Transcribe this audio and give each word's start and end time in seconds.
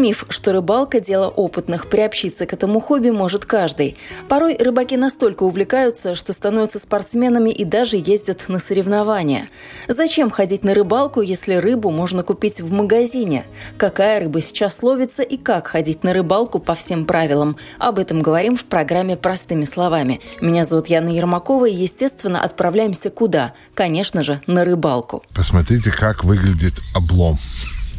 Миф, 0.00 0.24
что 0.28 0.52
рыбалка– 0.52 1.00
дело 1.00 1.28
опытных. 1.28 1.88
Приобщиться 1.88 2.46
к 2.46 2.52
этому 2.52 2.80
хобби 2.80 3.10
может 3.10 3.44
каждый. 3.44 3.96
Порой 4.28 4.56
рыбаки 4.56 4.96
настолько 4.96 5.44
увлекаются, 5.44 6.14
что 6.14 6.32
становятся 6.32 6.78
спортсменами 6.78 7.50
и 7.50 7.64
даже 7.64 7.96
ездят 7.96 8.48
на 8.48 8.58
соревнования. 8.58 9.48
Зачем 9.86 10.30
ходить 10.30 10.64
на 10.64 10.74
рыбалку, 10.74 11.20
если 11.20 11.54
рыбу 11.54 11.90
можно 11.90 12.22
купить 12.22 12.60
в 12.60 12.72
магазине? 12.72 13.46
Какая 13.76 14.20
рыба 14.20 14.40
сейчас 14.40 14.82
ловится 14.82 15.22
и 15.22 15.36
как 15.36 15.68
ходить 15.68 16.02
на 16.02 16.12
рыбалку 16.12 16.58
по 16.58 16.74
всем 16.74 17.04
правилам? 17.04 17.56
Об 17.78 17.98
этом 17.98 18.22
говорим 18.22 18.56
в 18.56 18.64
программе 18.64 19.16
«Простыми 19.16 19.64
словами». 19.64 20.20
Меня 20.40 20.64
зовут 20.64 20.88
Яна 20.88 21.10
Ермакова 21.10 21.66
и, 21.68 21.74
естественно, 21.74 22.42
отправляемся 22.42 23.10
куда? 23.10 23.52
Конечно 23.74 24.22
же, 24.22 24.40
на 24.46 24.64
рыбалку. 24.64 25.22
Посмотрите, 25.34 25.90
как 25.90 26.24
выглядит 26.24 26.74
облом 26.94 27.36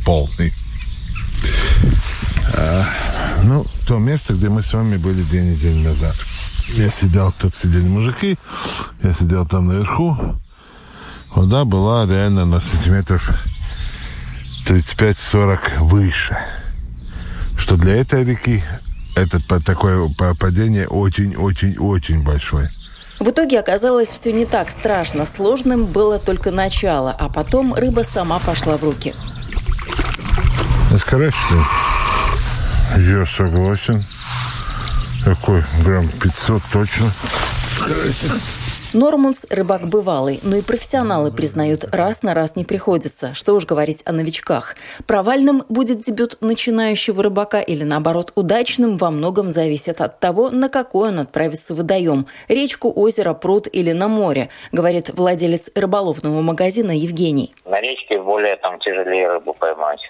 полный. 0.05 0.51
А, 2.55 2.85
ну, 3.43 3.65
то 3.87 3.97
место, 3.97 4.33
где 4.33 4.49
мы 4.49 4.61
с 4.61 4.73
вами 4.73 4.97
были 4.97 5.21
две 5.21 5.41
недели 5.41 5.79
назад. 5.79 6.15
Я 6.69 6.89
сидел, 6.89 7.33
тут 7.37 7.53
сидели 7.53 7.87
мужики, 7.87 8.37
я 9.03 9.13
сидел 9.13 9.45
там 9.45 9.67
наверху. 9.67 10.17
Вода 11.33 11.65
была 11.65 12.05
реально 12.05 12.45
на 12.45 12.59
сантиметров 12.59 13.29
35-40 14.67 15.79
выше. 15.79 16.37
Что 17.57 17.77
для 17.77 17.95
этой 17.97 18.23
реки 18.23 18.63
это 19.15 19.39
такое 19.61 20.09
падение 20.39 20.87
очень-очень-очень 20.87 22.23
большое. 22.23 22.69
В 23.19 23.29
итоге 23.29 23.59
оказалось 23.59 24.07
все 24.07 24.33
не 24.33 24.45
так 24.45 24.71
страшно. 24.71 25.25
Сложным 25.25 25.85
было 25.85 26.17
только 26.17 26.49
начало, 26.49 27.11
а 27.11 27.29
потом 27.29 27.73
рыба 27.73 28.01
сама 28.01 28.39
пошла 28.39 28.77
в 28.77 28.83
руки. 28.83 29.13
Скоростной. 30.97 31.61
Я 32.97 33.25
согласен. 33.25 34.01
Какой? 35.23 35.63
Грамм 35.85 36.07
500 36.21 36.61
точно. 36.71 37.11
Норманс– 38.93 39.45
рыбак 39.49 39.87
бывалый, 39.87 40.41
но 40.43 40.57
и 40.57 40.61
профессионалы 40.61 41.31
признают, 41.31 41.85
раз 41.93 42.23
на 42.23 42.33
раз 42.33 42.57
не 42.57 42.65
приходится. 42.65 43.33
Что 43.33 43.53
уж 43.53 43.65
говорить 43.65 44.01
о 44.03 44.11
новичках. 44.11 44.75
Провальным 45.07 45.63
будет 45.69 46.01
дебют 46.01 46.37
начинающего 46.41 47.23
рыбака 47.23 47.61
или, 47.61 47.85
наоборот, 47.85 48.33
удачным 48.35 48.97
во 48.97 49.09
многом 49.09 49.51
зависит 49.51 50.01
от 50.01 50.19
того, 50.19 50.49
на 50.49 50.67
какой 50.67 51.09
он 51.09 51.19
отправится 51.19 51.73
в 51.73 51.77
водоем– 51.77 52.27
речку, 52.49 52.91
озеро, 52.93 53.33
пруд 53.33 53.69
или 53.71 53.93
на 53.93 54.09
море, 54.09 54.49
говорит 54.73 55.09
владелец 55.13 55.71
рыболовного 55.73 56.41
магазина 56.41 56.91
Евгений. 56.91 57.53
На 57.63 57.79
речке 57.79 58.19
более 58.19 58.57
там 58.57 58.77
тяжелее 58.79 59.29
рыбу 59.29 59.53
поймать 59.57 60.01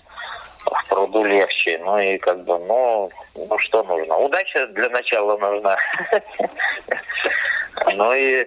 в 0.71 0.89
пруду 0.89 1.23
легче. 1.23 1.79
Ну 1.83 1.99
и 1.99 2.17
как 2.17 2.43
бы, 2.43 2.57
ну, 2.59 3.11
ну 3.35 3.59
что 3.59 3.83
нужно? 3.83 4.17
Удача 4.17 4.67
для 4.67 4.89
начала 4.89 5.37
нужна. 5.37 5.77
Ну 7.95 8.13
и 8.13 8.45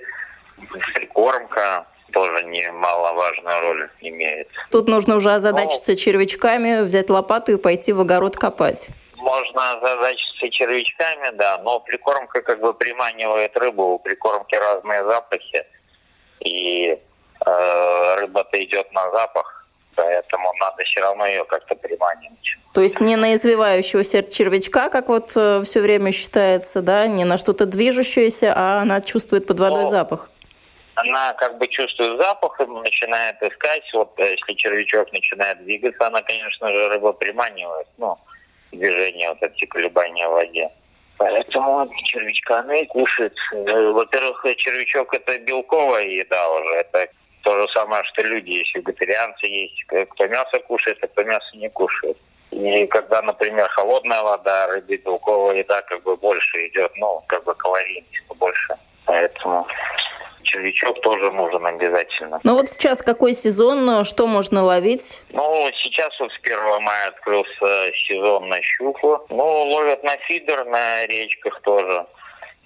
прикормка 0.95 1.87
тоже 2.13 2.45
немаловажную 2.45 3.61
роль 3.61 3.91
имеет. 4.01 4.49
Тут 4.71 4.87
нужно 4.87 5.17
уже 5.17 5.33
озадачиться 5.33 5.93
ну, 5.93 5.99
червячками, 5.99 6.83
взять 6.83 7.11
лопату 7.11 7.53
и 7.53 7.57
пойти 7.57 7.93
в 7.93 8.01
огород 8.01 8.37
копать. 8.37 8.91
Можно 9.17 9.73
озадачиться 9.73 10.51
червячками, 10.51 11.37
да, 11.37 11.59
но 11.59 11.81
прикормка 11.81 12.43
как 12.43 12.61
бы 12.61 12.75
приманивает 12.75 13.57
рыбу, 13.57 13.95
у 13.95 13.99
прикормки 13.99 14.55
разные 14.55 15.05
запахи, 15.05 15.67
и 16.41 16.91
э, 17.47 18.15
рыба-то 18.17 18.63
идет 18.63 18.93
на 18.93 19.11
запах, 19.11 19.54
поэтому 19.95 20.53
надо 20.61 20.83
все 20.85 21.01
равно 21.01 21.27
ее 21.27 21.45
как-то 21.45 21.75
приманивать. 21.75 22.57
То 22.73 22.81
есть 22.81 23.01
не 23.01 23.17
на 23.17 23.35
извивающегося 23.35 24.23
червячка, 24.25 24.89
как 24.89 25.09
вот 25.09 25.33
э, 25.37 25.63
все 25.65 25.81
время 25.81 26.13
считается, 26.13 26.83
да, 26.83 27.07
не 27.07 27.25
на 27.25 27.37
что-то 27.37 27.67
движущееся, 27.67 28.53
а 28.57 28.83
она 28.83 29.01
чувствует 29.01 29.47
под 29.47 29.61
водой 29.61 29.83
Но 29.83 29.87
запах? 29.87 30.31
Она 30.97 31.35
как 31.35 31.59
бы 31.59 31.69
чувствует 31.69 32.19
запах 32.19 32.61
и 32.61 32.67
начинает 32.67 33.43
искать. 33.43 33.85
Вот 33.93 34.13
э, 34.19 34.33
если 34.33 34.55
червячок 34.55 35.13
начинает 35.13 35.63
двигаться, 35.65 36.07
она, 36.07 36.23
конечно 36.23 36.71
же, 36.71 36.89
рыба 36.89 37.13
приманивает, 37.13 37.87
ну, 37.99 38.17
движение, 38.73 39.29
вот 39.29 39.43
эти 39.43 39.67
колебания 39.67 40.29
в 40.29 40.33
воде. 40.33 40.71
Поэтому 41.17 41.89
червячка 42.05 42.59
она 42.59 42.79
и 42.79 42.87
кушает. 42.87 43.35
Э, 43.53 43.91
во-первых, 43.93 44.45
червячок 44.57 45.15
это 45.15 45.39
белковая 45.39 46.07
еда 46.07 46.51
уже. 46.51 46.75
Это 46.75 47.09
то 47.45 47.61
же 47.61 47.69
самое, 47.73 48.03
что 48.05 48.23
люди 48.23 48.51
есть, 48.51 48.75
вегетарианцы 48.75 49.47
есть, 49.47 49.85
кто 50.11 50.27
мясо 50.27 50.59
кушает, 50.61 50.99
а 51.03 51.07
кто 51.07 51.23
мясо 51.23 51.57
не 51.57 51.69
кушает. 51.69 52.17
И 52.51 52.87
когда, 52.87 53.21
например, 53.23 53.69
холодная 53.69 54.23
вода, 54.23 54.67
рыбе 54.69 54.97
белковая 54.97 55.59
еда 55.59 55.83
как 55.83 56.03
бы 56.03 56.17
больше 56.17 56.69
идет, 56.69 56.93
ну, 56.97 57.23
как 57.29 57.45
бы 57.45 57.55
калорийность 57.55 58.27
побольше. 58.29 58.77
Поэтому 59.05 59.67
червячок 60.43 61.01
тоже 61.01 61.31
нужен 61.33 61.67
обязательно. 61.67 62.41
Ну 62.45 62.55
вот 62.55 62.69
сейчас 62.69 63.03
какой 63.03 63.35
сезон, 63.35 64.05
что 64.05 64.27
можно 64.27 64.63
ловить? 64.63 65.23
Ну, 65.31 65.71
сейчас 65.83 66.19
вот 66.21 66.31
с 66.33 66.39
1 66.43 66.83
мая 66.83 67.09
открылся 67.09 67.93
сезон 68.07 68.49
на 68.49 68.63
щуку. 68.63 69.27
Ну, 69.31 69.65
ловят 69.65 70.03
на 70.05 70.17
фидер, 70.19 70.65
на 70.67 71.07
речках 71.07 71.61
тоже 71.63 72.07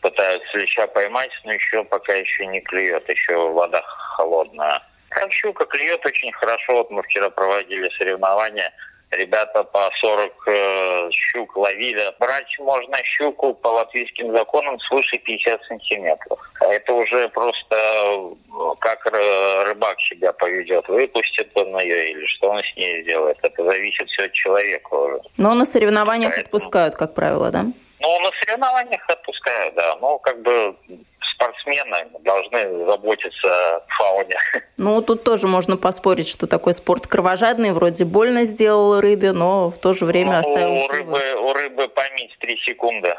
пытаются 0.00 0.58
леща 0.58 0.86
поймать, 0.86 1.30
но 1.44 1.52
еще 1.52 1.84
пока 1.84 2.14
еще 2.14 2.46
не 2.46 2.60
клюет, 2.60 3.08
еще 3.08 3.36
вода 3.52 3.82
холодная. 4.16 4.82
Как 5.10 5.32
щука 5.32 5.64
клюет 5.64 6.04
очень 6.04 6.32
хорошо. 6.32 6.74
Вот 6.74 6.90
мы 6.90 7.02
вчера 7.02 7.30
проводили 7.30 7.88
соревнования. 7.96 8.72
Ребята 9.10 9.64
по 9.64 9.90
40 10.02 10.32
э, 10.48 11.08
щук 11.12 11.56
ловили. 11.56 12.12
Брать 12.20 12.58
можно 12.58 12.96
щуку 13.04 13.54
по 13.54 13.68
латвийским 13.68 14.32
законам 14.32 14.78
свыше 14.80 15.16
50 15.16 15.64
сантиметров. 15.64 16.38
А 16.60 16.66
это 16.66 16.92
уже 16.92 17.30
просто 17.30 17.74
э, 17.74 18.34
как 18.80 19.06
рыбак 19.06 19.98
себя 20.10 20.34
поведет. 20.34 20.86
Выпустит 20.88 21.50
он 21.54 21.78
ее 21.80 22.10
или 22.10 22.26
что 22.26 22.50
он 22.50 22.62
с 22.62 22.76
ней 22.76 23.02
сделает. 23.02 23.38
Это 23.40 23.64
зависит 23.64 24.08
все 24.10 24.24
от 24.24 24.32
человека 24.32 24.94
уже. 24.94 25.20
Но 25.38 25.54
на 25.54 25.64
соревнованиях 25.64 26.34
Поэтому... 26.34 26.44
отпускают, 26.44 26.94
как 26.94 27.14
правило, 27.14 27.50
да? 27.50 27.64
Ну, 28.08 28.20
на 28.20 28.30
соревнованиях 28.40 29.02
отпускают, 29.06 29.74
да. 29.74 29.96
Ну, 30.00 30.18
как 30.18 30.40
бы 30.40 30.74
спортсмены 31.34 32.06
должны 32.20 32.86
заботиться 32.86 33.76
о 33.76 33.80
фауне. 33.98 34.36
Ну, 34.78 35.02
тут 35.02 35.24
тоже 35.24 35.48
можно 35.48 35.76
поспорить, 35.76 36.28
что 36.28 36.46
такой 36.46 36.72
спорт 36.72 37.08
кровожадный, 37.08 37.72
вроде 37.72 38.04
больно 38.04 38.44
сделал 38.44 39.00
рыбе, 39.00 39.32
но 39.32 39.70
в 39.70 39.78
то 39.78 39.92
же 39.92 40.04
время 40.04 40.34
ну, 40.34 40.38
оставил 40.38 40.84
у 40.84 40.86
рыбы, 40.86 41.34
у 41.34 41.52
рыбы 41.52 41.88
память 41.88 42.34
3 42.38 42.56
секунды 42.58 43.14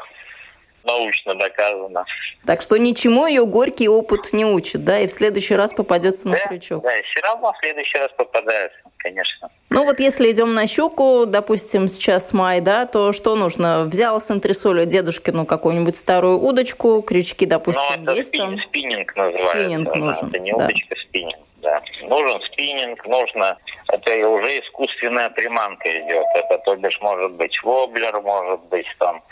научно 0.84 1.34
доказано. 1.34 2.04
Так 2.46 2.62
что 2.62 2.76
ничему 2.76 3.26
ее 3.26 3.46
горький 3.46 3.88
опыт 3.88 4.32
не 4.32 4.44
учит, 4.44 4.84
да, 4.84 4.98
и 5.00 5.06
в 5.06 5.10
следующий 5.10 5.54
раз 5.54 5.72
попадется 5.72 6.28
на 6.28 6.36
да, 6.36 6.46
крючок. 6.46 6.82
Да, 6.82 6.90
все 7.02 7.20
равно 7.20 7.52
в 7.52 7.58
следующий 7.58 7.98
раз 7.98 8.10
попадается, 8.16 8.78
конечно. 8.98 9.50
Ну 9.68 9.84
вот 9.84 10.00
если 10.00 10.30
идем 10.30 10.54
на 10.54 10.66
щуку, 10.66 11.26
допустим, 11.26 11.88
сейчас 11.88 12.32
май, 12.32 12.60
да, 12.60 12.86
то 12.86 13.12
что 13.12 13.36
нужно? 13.36 13.84
Взял 13.84 14.20
с 14.20 14.30
антресолью 14.30 14.86
дедушкину 14.86 15.46
какую-нибудь 15.46 15.96
старую 15.96 16.38
удочку, 16.40 17.02
крючки, 17.02 17.46
допустим, 17.46 18.04
ну, 18.04 18.12
это 18.12 18.12
есть 18.12 18.28
спин, 18.28 18.40
там? 18.40 18.58
спиннинг 18.58 19.16
называется. 19.16 19.50
Спиннинг 19.50 19.94
нужен, 19.94 20.28
Это 20.28 20.38
не 20.38 20.52
да. 20.52 20.64
удочка, 20.64 20.96
спиннинг, 20.96 21.38
да. 21.62 21.82
Нужен 22.02 22.40
спиннинг, 22.52 23.06
нужно... 23.06 23.58
Это 23.92 24.28
уже 24.28 24.60
искусственная 24.60 25.30
приманка 25.30 25.88
идет. 25.88 26.26
Это, 26.34 26.58
то 26.58 26.76
бишь, 26.76 26.98
может 27.00 27.32
быть 27.32 27.60
воблер, 27.62 28.20
может 28.20 28.60
быть 28.68 28.86
там 28.98 29.22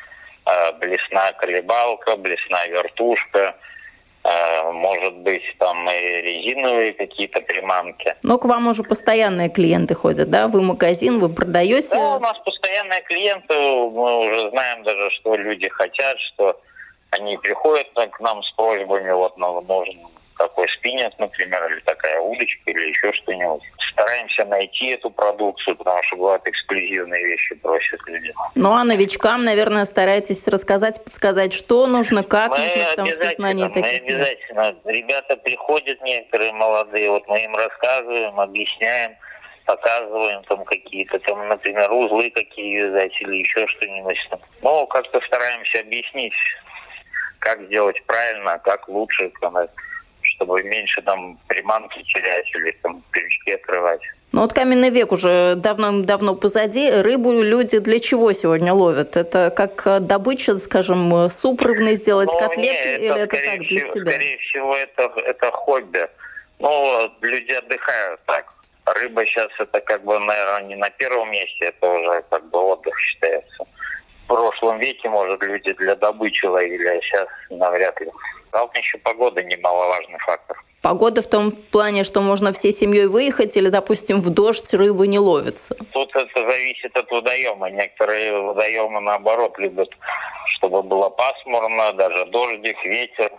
блесна 0.81 1.33
колебалка, 1.33 2.17
блесна 2.17 2.67
вертушка, 2.67 3.55
э, 4.25 4.73
может 4.73 5.15
быть, 5.17 5.43
там 5.59 5.89
и 5.91 6.23
резиновые 6.23 6.93
какие-то 6.93 7.41
приманки. 7.41 8.15
Но 8.23 8.39
к 8.39 8.45
вам 8.45 8.69
уже 8.69 8.83
постоянные 8.83 9.49
клиенты 9.51 9.95
ходят, 9.95 10.31
да? 10.31 10.49
Вы 10.49 10.63
магазин, 10.63 11.19
вы 11.19 11.29
продаете? 11.29 11.97
Да, 11.97 12.17
у 12.17 12.21
нас 12.21 12.39
постоянные 12.45 13.03
клиенты, 13.03 13.55
мы 13.55 14.27
уже 14.27 14.51
знаем 14.51 14.83
даже, 14.83 15.11
что 15.11 15.37
люди 15.37 15.69
хотят, 15.69 16.19
что 16.21 16.61
они 17.11 17.37
приходят 17.39 17.89
к 17.95 18.21
нам 18.21 18.43
с 18.43 18.51
просьбами, 18.53 19.11
вот 19.13 19.37
нам 19.39 19.67
нужен 19.67 19.99
такой 20.39 20.69
спиннинг, 20.69 21.19
например, 21.19 21.71
или 21.71 21.81
такая 21.81 22.21
удочка, 22.21 22.71
или 22.71 22.89
еще 22.89 23.13
что-нибудь. 23.13 23.63
Стараемся 23.93 24.45
найти 24.45 24.91
эту 24.91 25.11
продукцию, 25.11 25.77
потому 25.77 26.03
что 26.05 26.17
бывают 26.17 26.47
эксклюзивные 26.47 27.25
вещи, 27.27 27.55
просят 27.57 28.01
люди. 28.07 28.33
Ну, 28.55 28.73
а 28.73 28.85
новичкам, 28.85 29.45
наверное, 29.45 29.85
старайтесь 29.85 30.47
рассказать, 30.49 31.03
подсказать, 31.05 31.53
что 31.53 31.87
нужно, 31.87 32.23
как 32.23 32.53
мы 32.53 32.65
нужно, 32.65 32.85
потому 32.91 33.09
что 33.13 33.31
знаний 33.33 33.65
мы 33.65 33.73
таких 33.75 34.03
обязательно. 34.03 34.73
нет. 34.73 34.77
Ребята 34.85 35.37
приходят 35.37 36.01
некоторые 36.03 36.53
молодые, 36.53 37.11
вот 37.11 37.27
мы 37.29 37.43
им 37.43 37.55
рассказываем, 37.57 38.39
объясняем, 38.39 39.17
показываем 39.67 40.43
там 40.45 40.65
какие-то 40.65 41.19
там, 41.19 41.47
например, 41.49 41.91
узлы 41.93 42.31
какие 42.31 42.85
вязать 42.85 43.13
или 43.21 43.37
еще 43.37 43.67
что-нибудь. 43.67 44.17
Но 44.63 44.87
как-то 44.87 45.21
стараемся 45.27 45.81
объяснить, 45.81 46.33
как 47.41 47.61
сделать 47.67 48.03
правильно, 48.07 48.59
как 48.61 48.89
лучше, 48.89 49.31
чтобы 50.39 50.63
меньше 50.63 51.03
там 51.03 51.37
приманки 51.49 52.03
терять 52.05 52.47
или 52.55 52.71
там 52.83 53.03
крючки 53.11 53.53
открывать. 53.53 54.01
Ну 54.31 54.43
вот 54.43 54.53
каменный 54.53 54.91
век 54.91 55.11
уже 55.11 55.55
давно-давно 55.57 56.35
позади. 56.37 56.91
Рыбу 56.91 57.43
люди 57.43 57.79
для 57.79 57.99
чего 57.99 58.33
сегодня 58.33 58.73
ловят? 58.73 59.17
Это 59.17 59.51
как 59.51 60.07
добыча, 60.07 60.59
скажем, 60.59 61.29
суп 61.29 61.63
рыбный 61.63 61.95
сделать, 61.95 62.31
ну, 62.33 62.39
котлеты, 62.39 62.89
нет, 62.91 63.01
или 63.01 63.23
это 63.23 63.37
так 63.37 63.59
для 63.59 63.81
всего, 63.81 63.93
себя? 63.93 64.13
Скорее 64.13 64.39
всего, 64.39 64.77
это, 64.77 65.13
это 65.17 65.51
хобби. 65.51 66.09
Ну, 66.61 67.11
люди 67.23 67.53
отдыхают 67.53 68.21
так. 68.27 68.53
Рыба 68.85 69.27
сейчас 69.27 69.49
это 69.59 69.81
как 69.81 70.05
бы, 70.05 70.19
наверное, 70.19 70.63
не 70.69 70.77
на 70.77 70.91
первом 70.91 71.31
месте, 71.31 71.67
это 71.67 71.89
уже 71.89 72.23
как 72.31 72.49
бы 72.51 72.59
отдых 72.59 72.99
считается. 73.01 73.65
В 74.25 74.27
прошлом 74.29 74.79
веке, 74.79 75.09
может, 75.09 75.43
люди 75.43 75.73
для 75.73 75.97
добычи 75.97 76.45
ловили, 76.45 76.87
а 76.87 77.01
сейчас 77.01 77.29
навряд 77.51 77.99
ли. 78.01 78.11
Главное, 78.53 78.81
еще 78.81 78.99
погода 78.99 79.43
немаловажный 79.43 80.19
фактор. 80.19 80.63
Погода 80.83 81.23
в 81.23 81.29
том 81.29 81.51
плане, 81.51 82.05
что 82.05 82.21
можно 82.21 82.53
всей 82.53 82.73
семьей 82.73 83.07
выехать 83.07 83.57
или, 83.57 83.69
допустим, 83.69 84.21
в 84.21 84.31
дождь 84.31 84.73
рыбы 84.75 85.09
не 85.09 85.19
ловится? 85.19 85.75
Тут 85.93 86.15
это 86.15 86.49
зависит 86.49 86.97
от 86.97 87.11
водоема. 87.11 87.69
Некоторые 87.71 88.41
водоемы, 88.41 89.01
наоборот, 89.01 89.59
любят, 89.59 89.91
чтобы 90.57 90.83
было 90.83 91.09
пасмурно, 91.11 91.93
даже 91.95 92.27
дождик, 92.27 92.77
ветер. 92.85 93.33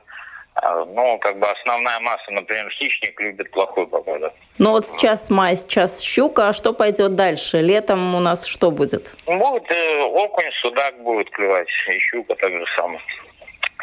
А, 0.56 0.84
ну, 0.86 1.18
как 1.20 1.40
бы 1.40 1.48
основная 1.48 2.00
масса, 2.02 2.32
например, 2.32 2.70
хищник 2.72 3.20
любит 3.22 3.50
плохую 3.52 3.88
погоду. 3.88 4.32
Ну 4.58 4.72
вот 4.72 4.86
сейчас 4.86 5.30
май, 5.30 5.56
сейчас 5.56 6.02
щука, 6.02 6.50
а 6.50 6.54
что 6.54 6.74
пойдет 6.74 7.16
дальше? 7.16 7.62
Летом 7.62 8.16
у 8.16 8.20
нас 8.20 8.46
что 8.46 8.72
будет? 8.72 9.16
Будет 9.26 9.72
э, 9.72 10.02
окунь, 10.02 10.52
судак 10.62 11.02
будет 11.04 11.30
клевать, 11.30 11.68
и 11.88 12.00
щука 12.00 12.36
так 12.36 12.52
же 12.52 12.66
самое. 12.76 13.00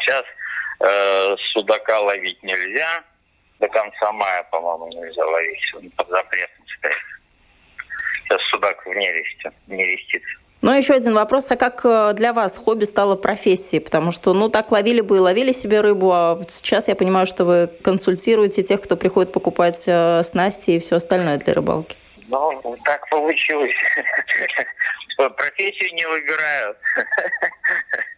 Сейчас 0.01 0.23
э, 0.79 1.35
судака 1.53 1.99
ловить 2.01 2.41
нельзя, 2.43 3.03
до 3.59 3.67
конца 3.67 4.11
мая, 4.11 4.43
по-моему, 4.51 4.87
нельзя 4.87 5.25
ловить, 5.25 5.73
он 5.75 5.89
под 5.91 6.09
запретом 6.09 6.65
стоит. 6.77 6.95
Сейчас 8.23 8.41
судак 8.49 8.85
в 8.85 8.89
нересте, 8.89 9.51
не 9.67 9.85
рестится. 9.85 10.37
Ну, 10.61 10.75
еще 10.75 10.95
один 10.95 11.13
вопрос. 11.13 11.51
А 11.51 11.55
как 11.55 11.81
э, 11.85 12.13
для 12.13 12.33
вас 12.33 12.57
хобби 12.57 12.83
стало 12.83 13.15
профессией? 13.15 13.79
Потому 13.79 14.11
что, 14.11 14.33
ну, 14.33 14.49
так 14.49 14.71
ловили 14.71 15.01
бы 15.01 15.17
и 15.17 15.19
ловили 15.19 15.51
себе 15.51 15.81
рыбу, 15.81 16.11
а 16.11 16.35
вот 16.35 16.51
сейчас 16.51 16.87
я 16.87 16.95
понимаю, 16.95 17.27
что 17.27 17.45
вы 17.45 17.67
консультируете 17.67 18.63
тех, 18.63 18.81
кто 18.81 18.97
приходит 18.97 19.31
покупать 19.31 19.85
э, 19.87 20.23
снасти 20.23 20.71
и 20.71 20.79
все 20.79 20.95
остальное 20.95 21.37
для 21.37 21.53
рыбалки. 21.53 21.95
Ну, 22.27 22.77
так 22.83 23.07
получилось. 23.09 23.75
Профессию 25.17 25.93
не 25.93 26.07
выбирают. 26.07 26.77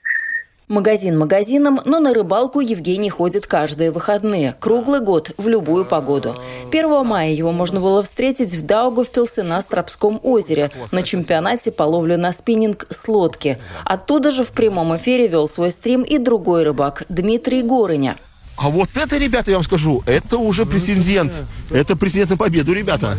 Магазин 0.69 1.17
магазином, 1.17 1.81
но 1.83 1.99
на 1.99 2.13
рыбалку 2.13 2.59
Евгений 2.59 3.09
ходит 3.09 3.47
каждые 3.47 3.89
выходные, 3.89 4.55
круглый 4.59 4.99
год, 4.99 5.31
в 5.35 5.47
любую 5.47 5.83
погоду. 5.83 6.35
1 6.71 7.05
мая 7.07 7.31
его 7.31 7.51
можно 7.51 7.79
было 7.79 8.03
встретить 8.03 8.53
в 8.53 8.63
Даугавпилсе 8.63 9.41
на 9.41 9.59
Стропском 9.63 10.19
озере 10.21 10.69
на 10.91 11.01
чемпионате 11.01 11.71
по 11.71 11.81
ловле 11.81 12.17
на 12.17 12.31
спиннинг 12.31 12.85
с 12.91 13.07
лодки. 13.07 13.57
Оттуда 13.83 14.29
же 14.29 14.43
в 14.43 14.51
прямом 14.51 14.95
эфире 14.95 15.27
вел 15.27 15.49
свой 15.49 15.71
стрим 15.71 16.03
и 16.03 16.19
другой 16.19 16.61
рыбак 16.61 17.03
Дмитрий 17.09 17.63
Горыня. 17.63 18.17
А 18.55 18.69
вот 18.69 18.89
это, 18.93 19.17
ребята, 19.17 19.49
я 19.49 19.57
вам 19.57 19.63
скажу, 19.63 20.03
это 20.05 20.37
уже 20.37 20.67
претендент. 20.67 21.33
Это 21.71 21.95
претендент 21.95 22.29
на 22.29 22.37
победу, 22.37 22.73
ребята. 22.73 23.17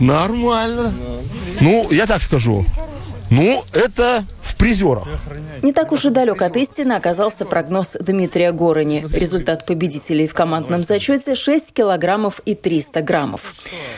Нормально. 0.00 0.92
Ну, 1.62 1.90
я 1.90 2.06
так 2.06 2.20
скажу. 2.20 2.66
Ну, 3.36 3.60
это 3.74 4.22
в 4.40 4.56
призерах. 4.56 5.08
Не 5.62 5.72
так 5.72 5.90
уж 5.90 6.04
и 6.04 6.10
далек 6.10 6.40
от 6.40 6.56
истины 6.56 6.92
оказался 6.92 7.44
прогноз 7.44 7.96
Дмитрия 7.98 8.52
Горони. 8.52 9.04
Результат 9.12 9.66
победителей 9.66 10.28
в 10.28 10.34
командном 10.34 10.78
зачете 10.78 11.34
6 11.34 11.72
килограммов 11.72 12.40
и 12.44 12.54
300 12.54 13.02
граммов. 13.02 13.52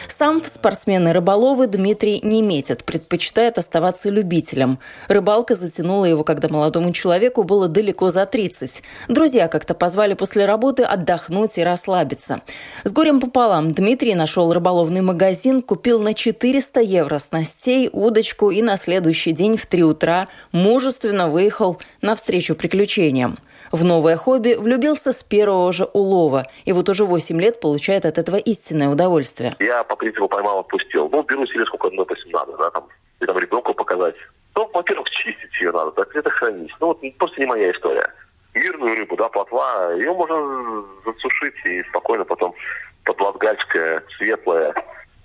Сам 0.08 0.40
в 0.40 0.46
спортсмены-рыболовы 0.46 1.66
Дмитрий 1.66 2.20
не 2.22 2.40
метит, 2.40 2.84
предпочитает 2.84 3.58
оставаться 3.58 4.08
любителем. 4.08 4.78
Рыбалка 5.08 5.54
затянула 5.54 6.06
его, 6.06 6.24
когда 6.24 6.48
молодому 6.48 6.92
человеку 6.92 7.42
было 7.42 7.68
далеко 7.68 8.08
за 8.08 8.24
30. 8.24 8.82
Друзья 9.08 9.48
как-то 9.48 9.74
позвали 9.74 10.14
после 10.14 10.46
работы 10.46 10.82
отдохнуть 10.84 11.58
и 11.58 11.62
расслабиться. 11.62 12.40
С 12.84 12.90
горем 12.90 13.20
пополам 13.20 13.72
Дмитрий 13.72 14.14
нашел 14.14 14.50
рыболовный 14.54 15.02
магазин, 15.02 15.60
купил 15.60 16.00
на 16.00 16.14
400 16.14 16.80
евро 16.80 17.18
снастей, 17.18 17.90
удочку 17.92 18.50
и 18.50 18.62
на 18.62 18.78
следующий 18.78 19.25
день 19.32 19.56
в 19.56 19.66
3 19.66 19.84
утра 19.84 20.28
мужественно 20.52 21.28
выехал 21.28 21.80
навстречу 22.02 22.54
приключениям. 22.54 23.36
В 23.72 23.84
новое 23.84 24.16
хобби 24.16 24.54
влюбился 24.54 25.12
с 25.12 25.22
первого 25.24 25.72
же 25.72 25.84
улова. 25.92 26.46
И 26.64 26.72
вот 26.72 26.88
уже 26.88 27.04
8 27.04 27.40
лет 27.40 27.60
получает 27.60 28.04
от 28.04 28.18
этого 28.18 28.36
истинное 28.36 28.88
удовольствие. 28.88 29.54
Я 29.58 29.82
по 29.84 29.96
принципу 29.96 30.28
поймал, 30.28 30.60
отпустил. 30.60 31.08
Ну, 31.10 31.22
беру 31.22 31.46
себе 31.46 31.64
сколько, 31.66 31.90
допустим, 31.90 32.30
надо, 32.30 32.56
да, 32.56 32.70
там, 32.70 32.86
и 33.20 33.26
там 33.26 33.38
ребенку 33.38 33.74
показать. 33.74 34.14
Ну, 34.54 34.70
во-первых, 34.72 35.10
чистить 35.10 35.60
ее 35.60 35.72
надо, 35.72 35.90
так 35.92 36.14
это 36.14 36.30
хранить. 36.30 36.72
Ну, 36.80 36.86
вот 36.88 37.00
просто 37.18 37.40
не 37.40 37.46
моя 37.46 37.70
история. 37.72 38.10
Мирную 38.54 38.96
рыбу, 38.96 39.16
да, 39.16 39.28
плотва, 39.28 39.94
ее 39.96 40.14
можно 40.14 40.84
засушить 41.04 41.54
и 41.64 41.82
спокойно 41.90 42.24
потом 42.24 42.54
под 43.04 43.20
латгальское, 43.20 44.02
светлое. 44.16 44.72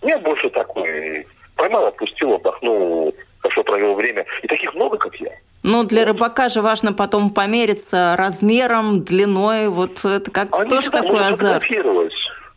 Я 0.01 0.19
больше 0.19 0.50
такой. 0.50 1.25
Поймал, 1.56 1.86
отпустил, 1.86 2.33
отдохнул, 2.33 3.15
хорошо 3.41 3.63
провел 3.63 3.95
время. 3.95 4.25
И 4.41 4.47
таких 4.47 4.73
много, 4.73 4.97
как 4.97 5.15
я. 5.15 5.31
Ну, 5.63 5.83
для 5.83 6.05
рыбака 6.05 6.49
же 6.49 6.61
важно 6.61 6.93
потом 6.93 7.29
помериться 7.31 8.15
размером, 8.17 9.03
длиной. 9.03 9.67
Вот 9.69 10.03
это 10.03 10.31
как 10.31 10.49
а 10.51 10.65
тоже 10.65 10.89
такой 10.89 11.27
азарт. 11.27 11.63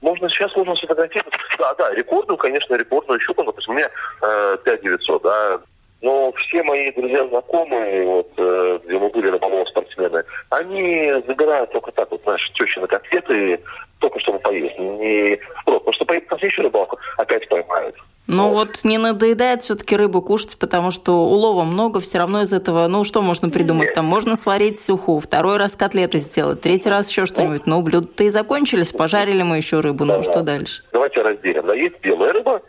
Можно, 0.01 0.29
сейчас 0.29 0.55
можно 0.55 0.77
сфотографировать. 0.77 1.35
Да, 1.59 1.75
да, 1.75 1.95
рекордную, 1.95 2.37
конечно, 2.37 2.75
рекордную 2.75 3.21
щуку. 3.21 3.43
Допустим, 3.43 3.73
у 3.73 3.77
меня 3.77 3.91
э, 4.21 4.57
5900, 4.65 5.23
да. 5.23 5.61
Но 6.05 6.33
все 6.33 6.63
мои 6.63 6.93
друзья, 6.93 7.27
знакомые, 7.29 8.05
вот, 8.05 8.31
э, 8.37 8.79
где 8.85 8.99
мы 8.99 9.09
были 9.09 9.29
рыболовы 9.29 9.65
спортсмены, 9.71 10.23
они 10.51 11.15
забирают 11.27 11.73
только 11.73 11.93
так 11.93 12.11
вот, 12.11 12.21
знаешь, 12.25 12.53
тещи 12.53 12.79
на 12.79 12.87
котлеты, 12.87 13.59
только 14.01 14.21
чтобы 14.21 14.39
поесть. 14.41 14.79
Не 14.79 15.41
впрок, 15.63 15.79
потому 15.79 15.95
что 15.95 16.05
поедут 16.05 16.31
на 16.31 16.37
следующую 16.37 16.65
рыбалку, 16.67 16.99
опять 17.17 17.49
поймают. 17.49 17.97
Ну 18.27 18.51
вот. 18.51 18.69
вот 18.69 18.85
не 18.85 18.99
надоедает 18.99 19.63
все-таки 19.63 19.97
рыбу 19.97 20.21
кушать, 20.21 20.59
потому 20.59 20.91
что 20.91 21.25
улова 21.25 21.65
много, 21.65 22.01
все 22.01 22.19
равно 22.19 22.43
из 22.43 22.53
этого, 22.53 22.87
ну 22.87 23.05
что 23.05 23.23
можно 23.23 23.49
придумать? 23.49 23.87
Нет. 23.87 23.95
Там 23.95 24.05
можно 24.05 24.37
сварить 24.37 24.83
суху, 24.83 25.21
второй 25.21 25.57
раз 25.57 25.75
котлеты 25.75 26.19
сделать, 26.19 26.61
третий 26.61 26.91
раз 26.91 27.09
еще 27.09 27.25
что-нибудь. 27.25 27.67
Ну, 27.67 27.81
блюда-то 27.81 28.25
и 28.25 28.29
закончились, 28.29 28.93
пожарили 28.93 29.43
мы 29.43 29.57
еще 29.57 29.81
рыбу, 29.81 30.05
ну 30.05 30.19
да, 30.19 30.23
что 30.23 30.43
дальше? 30.43 30.83
Давайте 30.93 31.23
разделим. 31.23 31.67
Да, 31.67 31.75
есть 31.75 31.99
белая 32.03 32.35
рыба, 32.35 32.61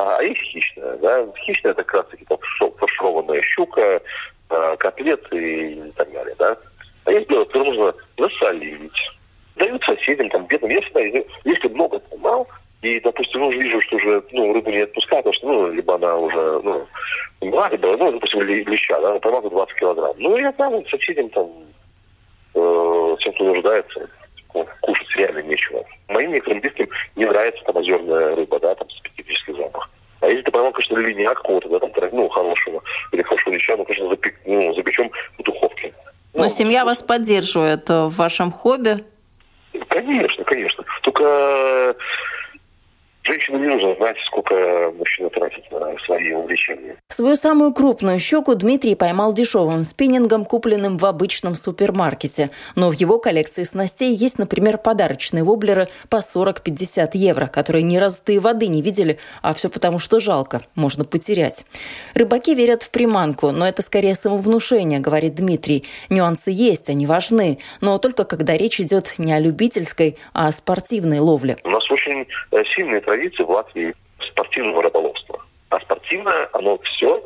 а 0.00 0.22
есть 0.22 0.40
хищная. 0.40 0.96
Да? 0.96 1.26
Хищная 1.44 1.72
это 1.72 1.82
как 1.84 1.94
раз 1.94 2.06
таки 2.08 2.26
фаршированная 2.78 3.42
щука, 3.42 4.00
а, 4.48 4.76
котлеты 4.76 5.72
и 5.72 5.92
так 5.92 6.10
далее. 6.12 6.34
Да? 6.38 6.56
А 7.04 7.12
есть 7.12 7.28
белая, 7.28 7.44
которую 7.46 7.74
нужно 7.74 7.94
засолить. 8.18 9.10
Дают 9.56 9.82
соседям, 9.84 10.30
там, 10.30 10.46
бедным. 10.46 10.70
Я 10.70 10.80
всегда, 10.80 11.00
если 11.00 11.68
много 11.68 11.98
поймал, 11.98 12.48
и, 12.82 12.98
допустим, 13.00 13.40
ну, 13.40 13.50
вижу, 13.50 13.80
что 13.82 13.96
уже, 13.96 14.22
ну, 14.32 14.54
рыбу 14.54 14.70
не 14.70 14.78
отпускают, 14.78 15.24
потому 15.24 15.34
что, 15.34 15.46
ну, 15.46 15.72
либо 15.72 15.96
она 15.96 16.16
уже, 16.16 16.60
ну, 16.62 16.86
умерла, 17.40 17.68
либо, 17.68 17.96
ну, 17.96 18.12
допустим, 18.12 18.40
леща, 18.42 19.00
да, 19.00 19.18
поймал 19.18 19.42
20 19.42 19.74
килограмм. 19.76 20.14
Ну, 20.18 20.36
я 20.38 20.50
там 20.52 20.86
соседям 20.86 21.28
там, 21.30 21.50
э, 22.54 23.16
тем, 23.20 23.32
кто 23.34 23.44
нуждается, 23.44 24.08
ну, 24.54 24.66
кушать 24.80 25.16
реально 25.16 25.42
нечего. 25.42 25.84
Моим 26.08 26.32
некоторым 26.32 26.60
близким 26.60 26.88
не 27.16 27.26
нравится 27.26 27.62
там 27.64 27.76
озерная 27.76 28.36
рыба, 28.36 28.60
да, 28.60 28.74
там 28.74 28.88
специфический 28.90 29.52
запах. 29.52 29.90
А 30.20 30.26
если 30.26 30.42
ты 30.42 30.50
поймал, 30.50 30.72
конечно, 30.72 30.98
линяк 30.98 31.38
какого-то, 31.38 31.68
да, 31.68 31.78
там, 31.78 31.90
ну, 32.12 32.28
хорошего, 32.28 32.82
или 33.12 33.22
хорошего 33.22 33.54
леща, 33.54 33.76
ну, 33.76 33.84
конечно, 33.84 34.08
запек, 34.08 34.38
ну, 34.44 34.74
запечем 34.74 35.10
в 35.38 35.42
духовке. 35.42 35.94
Но 36.34 36.42
ну, 36.42 36.48
семья 36.48 36.84
вас 36.84 37.02
поддерживает 37.02 37.88
в 37.88 38.10
вашем 38.16 38.52
хобби? 38.52 39.04
Конечно, 39.88 40.44
конечно. 40.44 40.84
Только 41.02 41.96
Женщинам 43.30 43.62
не 43.62 43.68
нужно 43.68 43.94
знать, 43.94 44.16
сколько 44.26 44.92
мужчина 44.98 45.30
тратит 45.30 45.70
на 45.70 45.96
свои 46.04 46.32
увлечения. 46.32 46.96
Свою 47.10 47.36
самую 47.36 47.72
крупную 47.72 48.18
щуку 48.18 48.56
Дмитрий 48.56 48.96
поймал 48.96 49.32
дешевым 49.32 49.84
спиннингом, 49.84 50.44
купленным 50.44 50.98
в 50.98 51.06
обычном 51.06 51.54
супермаркете. 51.54 52.50
Но 52.74 52.90
в 52.90 52.94
его 52.94 53.20
коллекции 53.20 53.62
снастей 53.62 54.16
есть, 54.16 54.40
например, 54.40 54.78
подарочные 54.78 55.44
воблеры 55.44 55.86
по 56.08 56.16
40-50 56.16 57.10
евро, 57.14 57.46
которые 57.46 57.84
ни 57.84 57.98
разу 57.98 58.20
и 58.26 58.38
воды 58.40 58.66
не 58.66 58.82
видели, 58.82 59.20
а 59.42 59.54
все 59.54 59.68
потому, 59.70 60.00
что 60.00 60.18
жалко, 60.18 60.62
можно 60.74 61.04
потерять. 61.04 61.66
Рыбаки 62.14 62.56
верят 62.56 62.82
в 62.82 62.90
приманку, 62.90 63.52
но 63.52 63.64
это 63.68 63.82
скорее 63.82 64.16
самовнушение, 64.16 64.98
говорит 64.98 65.36
Дмитрий. 65.36 65.84
Нюансы 66.08 66.50
есть, 66.50 66.90
они 66.90 67.06
важны, 67.06 67.58
но 67.80 67.98
только 67.98 68.24
когда 68.24 68.56
речь 68.56 68.80
идет 68.80 69.14
не 69.18 69.32
о 69.32 69.38
любительской, 69.38 70.18
а 70.32 70.48
о 70.48 70.52
спортивной 70.52 71.20
ловле. 71.20 71.56
У 71.62 71.70
нас 71.70 71.88
очень 71.92 72.26
э, 72.50 72.64
сильные 72.74 73.00
традиции 73.00 73.19
в 73.44 73.50
Латвии 73.50 73.94
спортивного 74.30 74.82
рыболовства. 74.82 75.42
А 75.68 75.80
спортивное, 75.80 76.48
оно 76.52 76.78
все. 76.78 77.24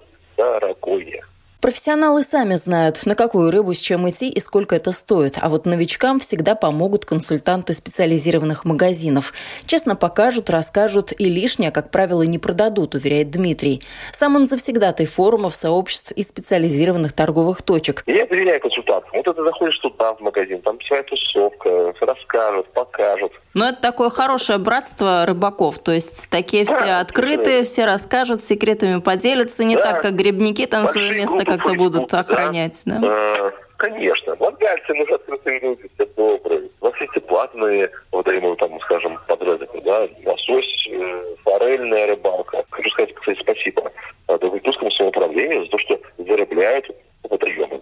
Профессионалы 1.65 2.25
сами 2.25 2.57
знают, 2.57 3.07
на 3.07 3.15
какую 3.15 3.51
рыбу 3.51 3.73
с 3.73 3.79
чем 3.79 4.07
идти 4.07 4.29
и 4.29 4.39
сколько 4.39 4.77
это 4.77 4.93
стоит. 4.93 5.39
А 5.41 5.49
вот 5.49 5.65
новичкам 5.65 6.21
всегда 6.21 6.55
помогут 6.55 7.07
консультанты 7.07 7.73
специализированных 7.73 8.67
магазинов. 8.67 9.33
Честно 9.65 9.97
покажут, 9.97 10.51
расскажут 10.51 11.19
и 11.19 11.25
лишнее, 11.31 11.71
как 11.71 11.91
правило, 11.91 12.21
не 12.21 12.39
продадут, 12.39 12.95
уверяет 12.95 13.31
Дмитрий. 13.31 13.81
Сам 14.13 14.37
он 14.37 14.47
завсегдатай 14.47 15.07
форумов, 15.07 15.55
сообществ 15.55 16.13
и 16.13 16.23
специализированных 16.23 17.15
торговых 17.15 17.63
точек. 17.63 18.03
Я 18.05 18.27
доверяю 18.27 18.61
консультантам. 18.61 19.11
Вот 19.15 19.35
ты 19.35 19.43
заходишь 19.43 19.79
туда 19.79 20.13
в 20.13 20.21
магазин, 20.21 20.61
там 20.61 20.79
своя 20.83 21.03
тусовка, 21.05 21.95
расскажут, 21.99 22.71
покажут. 22.75 23.33
Но 23.55 23.69
это 23.69 23.81
такое 23.81 24.11
хорошее 24.11 24.59
братство 24.59 25.25
рыбаков. 25.25 25.79
То 25.79 25.93
есть 25.93 26.29
такие 26.29 26.67
все 26.67 26.85
да, 26.85 27.01
открытые, 27.01 27.63
все 27.63 27.87
расскажут, 27.87 28.43
секретами 28.43 29.01
поделятся. 29.01 29.65
Не 29.65 29.77
да. 29.77 29.93
так, 29.93 30.03
как 30.03 30.15
грибники 30.15 30.67
там 30.67 30.85
Большие 30.85 31.07
свое 31.07 31.21
место 31.21 31.54
как-то 31.59 31.75
будут 31.75 32.13
охранять, 32.15 32.83
да? 32.87 32.99
да? 32.99 33.09
А, 33.09 33.53
конечно. 33.77 34.37
Латгальцы, 34.39 34.95
мы 34.95 35.07
же 35.07 35.15
открытые 35.15 35.61
люди, 35.61 35.91
все 35.95 36.07
добрые. 36.17 36.69
У 36.81 36.85
нас 36.85 36.95
есть 37.01 37.17
и 37.17 37.21
платные, 37.21 37.91
вот 38.13 38.27
мы 38.27 38.57
там, 38.57 38.81
скажем, 38.81 39.19
подрезы, 39.27 39.69
да, 39.85 40.09
лосось, 40.25 40.89
э, 40.91 41.35
форельная 41.45 42.09
рыбалка. 42.09 42.65
Хочу 42.71 42.91
сказать, 42.91 43.15
кстати, 43.15 43.39
спасибо 43.41 43.91
Дагутурскому 44.27 44.91
самоуправлению 44.91 45.65
за 45.65 45.71
то, 45.71 45.79
что 45.79 46.01
зарабляют 46.19 46.87
водоемы 47.23 47.81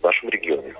в 0.00 0.02
нашем 0.02 0.28
регионе. 0.30 0.74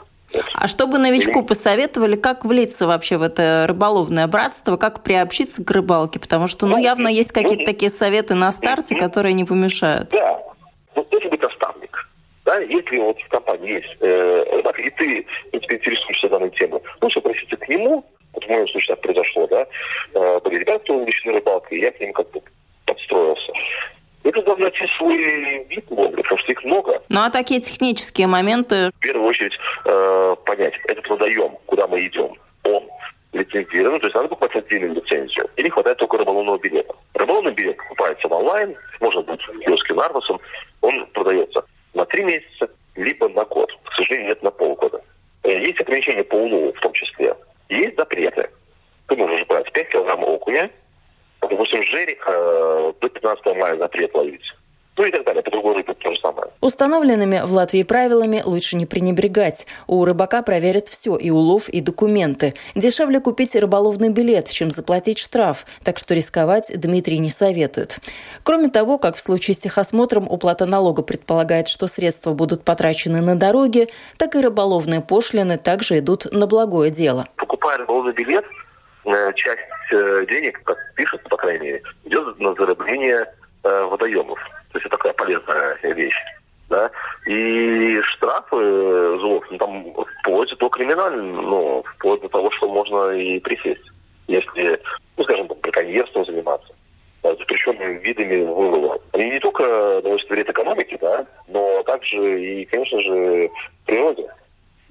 А 0.55 0.67
что 0.69 0.87
бы 0.87 0.99
новичку 0.99 1.45
посоветовали, 1.45 2.17
как 2.17 2.45
влиться 2.45 2.87
вообще 2.87 3.17
в 3.17 3.23
это 3.23 3.65
рыболовное 3.67 4.27
братство, 4.27 4.77
как 4.77 5.03
приобщиться 5.03 5.65
к 5.65 5.71
рыбалке? 5.71 6.19
Потому 6.19 6.49
что, 6.49 6.67
ну, 6.67 6.77
явно 6.79 7.09
есть 7.09 7.33
какие-то 7.33 7.61
ну, 7.61 7.65
такие 7.65 7.91
советы 7.91 8.35
на 8.35 8.51
старте, 8.53 8.97
которые 8.97 9.35
не 9.35 9.45
помешают. 9.45 10.11
Да. 10.11 10.43
Быть 10.95 11.43
наставник. 11.43 11.56
Да, 12.47 12.61
если 12.61 12.99
вот 12.99 13.19
в 13.21 13.29
компании 13.29 13.73
есть 13.73 13.97
э, 14.01 14.45
рыбак, 14.53 14.79
и 14.79 14.89
ты, 14.91 15.27
и 15.51 15.59
тебе 15.59 15.77
интересуешься 15.77 16.29
данной 16.29 16.51
темой, 16.51 16.81
лучше 17.01 17.19
обратиться 17.19 17.57
к 17.57 17.69
нему, 17.69 18.05
вот 18.33 18.45
в 18.45 18.49
моем 18.49 18.69
случае 18.69 18.95
так 18.95 19.01
произошло, 19.01 19.49
да, 19.49 19.67
э, 20.15 20.41
были 20.45 20.61
ребята, 20.61 20.79
кто 20.85 20.95
увлечены 20.95 21.33
рыбалкой, 21.33 21.79
и 21.79 21.81
я 21.81 21.91
к 21.91 21.99
ним 21.99 22.13
как 22.13 22.31
бы 22.31 22.41
подстроился. 22.85 23.53
Это 24.23 24.43
должен 24.43 24.63
найти 24.63 24.87
свой 24.97 25.65
вид 25.65 25.85
ловли, 25.91 26.23
потому 26.23 26.39
что 26.39 26.53
их 26.53 26.63
много. 26.63 27.03
Ну 27.09 27.21
а 27.21 27.31
такие 27.31 27.61
технические 27.61 28.29
моменты? 28.29 28.91
В 28.95 29.01
первую 29.01 29.29
очередь 29.29 29.59
э, 29.85 30.37
понять, 30.45 30.75
этот 30.87 31.09
водоем, 31.09 31.51
куда 31.67 31.89
мы 31.89 32.07
идем, 32.07 32.33
он 32.63 32.85
лицензирован, 33.33 33.99
то 33.99 34.07
есть 34.07 34.15
надо 34.15 34.29
покупать 34.29 34.55
отдельную 34.55 34.95
лицензию. 34.95 35.51
Или 35.57 35.69
хватает 35.69 35.99
только 35.99 36.17
рыболовного 36.17 36.59
билета. 36.59 36.95
Рыболовный 37.15 37.53
билет 37.53 37.77
покупается 37.77 38.29
в 38.29 38.33
онлайн, 38.33 38.77
можно 39.01 39.23
быть 39.23 39.41
в 39.43 39.59
киоске 39.59 39.95
Нарвасом, 39.95 40.41
он 40.81 41.07
продается 41.07 41.65
на 41.97 42.05
три 42.05 42.25
месяца, 42.25 42.69
либо 42.95 43.29
на 43.31 43.45
год. 43.45 43.73
К 43.85 43.93
сожалению, 43.95 44.29
нет 44.29 44.43
на 44.43 44.51
полгода. 44.51 45.01
Э, 45.43 45.59
есть 45.59 45.81
ограничения 45.81 46.23
по 46.23 46.35
улову 46.35 46.73
в 46.73 46.81
том 46.81 46.93
числе. 46.93 47.35
Есть 47.69 47.97
запреты. 47.97 48.49
Ты 49.09 49.17
можешь 49.17 49.47
брать 49.47 49.73
5 49.73 49.89
килограмм 49.89 50.23
окуня, 50.25 50.71
допустим, 51.41 51.83
жерех 51.83 52.23
э, 52.27 52.93
до 53.01 53.09
15 53.09 53.57
мая 53.57 53.77
запрет 53.77 54.15
ловить. 54.15 54.55
Ну 54.97 55.05
и 55.05 55.11
так 55.11 55.25
далее. 55.25 55.43
По 55.43 55.51
другой 55.51 55.75
рыбе 55.77 55.95
то 55.95 56.13
же 56.13 56.21
самое. 56.21 56.49
Установленными 56.87 57.43
в 57.45 57.53
Латвии 57.53 57.83
правилами 57.83 58.43
лучше 58.45 58.77
не 58.77 58.87
пренебрегать. 58.87 59.67
У 59.89 60.05
рыбака 60.05 60.43
проверят 60.43 60.87
все, 60.87 61.17
и 61.17 61.31
улов, 61.31 61.69
и 61.69 61.81
документы. 61.81 62.55
Дешевле 62.77 63.19
купить 63.19 63.57
рыболовный 63.57 64.11
билет, 64.11 64.49
чем 64.49 64.71
заплатить 64.71 65.19
штраф, 65.19 65.67
так 65.83 65.99
что 65.99 66.15
рисковать 66.15 66.71
Дмитрий 66.77 67.19
не 67.19 67.29
советует. 67.29 67.99
Кроме 68.45 68.69
того, 68.69 68.99
как 68.99 69.17
в 69.17 69.21
случае 69.21 69.55
с 69.57 69.59
техосмотром 69.59 70.29
уплата 70.31 70.65
налога 70.65 71.03
предполагает, 71.03 71.67
что 71.67 71.89
средства 71.89 72.35
будут 72.35 72.63
потрачены 72.63 73.21
на 73.21 73.35
дороге, 73.35 73.89
так 74.17 74.37
и 74.37 74.41
рыболовные 74.41 75.01
пошлины 75.01 75.59
также 75.59 75.99
идут 75.99 76.27
на 76.31 76.47
благое 76.47 76.93
дело. 76.93 77.27
Покупая 77.35 77.79
рыболовный 77.79 78.13
билет, 78.13 78.45
э, 79.07 79.33
часть 79.35 79.61
э, 79.93 80.25
денег, 80.29 80.63
как 80.63 80.79
пишут, 80.95 81.21
по 81.25 81.37
крайней 81.37 81.65
мере, 81.65 81.83
идет 82.05 82.39
на 82.39 82.55
зарыбление 82.55 83.27
э, 83.65 83.85
водоемов. 83.87 84.39
То 84.71 84.79
есть 84.79 84.87
это 84.87 84.97
такая 84.97 85.15
полезная 85.15 85.77
вещь. 85.83 86.15
Да? 86.77 86.91
И 87.27 88.01
штрафы 88.03 88.57
залог, 88.57 89.51
ну, 89.51 89.57
там 89.59 89.95
вплоть 90.21 90.55
до 90.59 90.69
криминального, 90.69 91.41
ну, 91.41 91.85
вплоть 91.95 92.21
до 92.21 92.29
того, 92.29 92.51
что 92.51 92.69
можно 92.69 93.13
и 93.13 93.41
присесть. 93.41 93.91
Если, 94.29 94.79
ну, 95.17 95.25
скажем, 95.25 95.49
там, 95.49 95.57
браконьерством 95.63 96.27
заниматься, 96.27 96.75
запрещенными 97.23 97.99
видами 98.01 98.43
вылова. 98.45 99.01
Они 99.13 99.31
не 99.31 99.41
только 99.41 100.03
наносят 100.05 100.29
вред 100.29 100.51
экономике, 100.51 100.99
да, 101.01 101.27
но 101.49 101.83
также 101.85 102.43
и, 102.45 102.67
конечно 102.67 103.01
же, 103.01 103.51
природе 103.87 104.29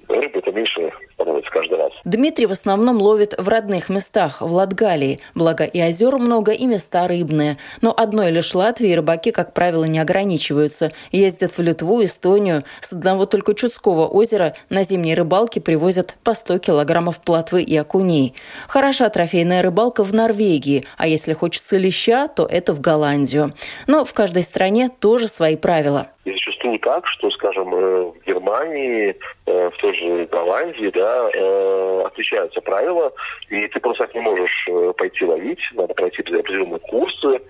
рыбы 0.08 0.40
это 0.40 0.50
меньше 0.50 0.92
становится 1.36 1.50
каждый 1.50 1.78
раз. 1.78 1.92
Дмитрий 2.04 2.46
в 2.46 2.52
основном 2.52 2.98
ловит 2.98 3.34
в 3.38 3.48
родных 3.48 3.88
местах, 3.88 4.40
в 4.40 4.52
Латгалии. 4.52 5.20
Благо 5.34 5.64
и 5.64 5.80
озер 5.80 6.16
много, 6.18 6.52
и 6.52 6.66
места 6.66 7.06
рыбные. 7.06 7.56
Но 7.82 7.92
одной 7.96 8.30
лишь 8.30 8.54
Латвии 8.54 8.92
рыбаки, 8.92 9.30
как 9.30 9.52
правило, 9.52 9.84
не 9.84 9.98
ограничиваются. 9.98 10.92
Ездят 11.12 11.52
в 11.52 11.60
Литву, 11.60 12.04
Эстонию. 12.04 12.62
С 12.80 12.92
одного 12.92 13.26
только 13.26 13.54
Чудского 13.54 14.06
озера 14.06 14.54
на 14.70 14.82
зимней 14.82 15.14
рыбалке 15.14 15.60
привозят 15.60 16.16
по 16.24 16.34
100 16.34 16.58
килограммов 16.58 17.20
плотвы 17.20 17.62
и 17.62 17.76
окуней. 17.76 18.34
Хороша 18.68 19.08
трофейная 19.08 19.62
рыбалка 19.62 20.04
в 20.04 20.12
Норвегии, 20.12 20.84
а 20.96 21.06
если 21.06 21.32
хочется 21.32 21.76
леща, 21.76 22.28
то 22.28 22.46
это 22.46 22.72
в 22.72 22.80
Голландию. 22.80 23.52
Но 23.86 24.04
в 24.04 24.14
каждой 24.14 24.42
стране 24.42 24.90
тоже 25.00 25.28
свои 25.28 25.56
правила. 25.56 26.08
И 26.24 26.32
зачастую 26.32 26.78
так, 26.80 27.06
что, 27.06 27.30
скажем, 27.30 27.72
э, 27.72 28.12
Германии, 28.46 29.16
э, 29.46 29.70
в 29.70 29.76
той 29.78 29.94
же 29.96 30.26
Голландии, 30.30 30.90
да, 30.94 31.30
э, 31.32 32.02
отличаются 32.06 32.60
правила, 32.60 33.12
и 33.48 33.66
ты 33.68 33.80
просто 33.80 34.04
так 34.04 34.14
не 34.14 34.20
можешь 34.20 34.68
пойти 34.96 35.24
ловить, 35.24 35.60
надо 35.74 35.94
пройти 35.94 36.22
определенные 36.22 36.78
курсы, 36.78 37.40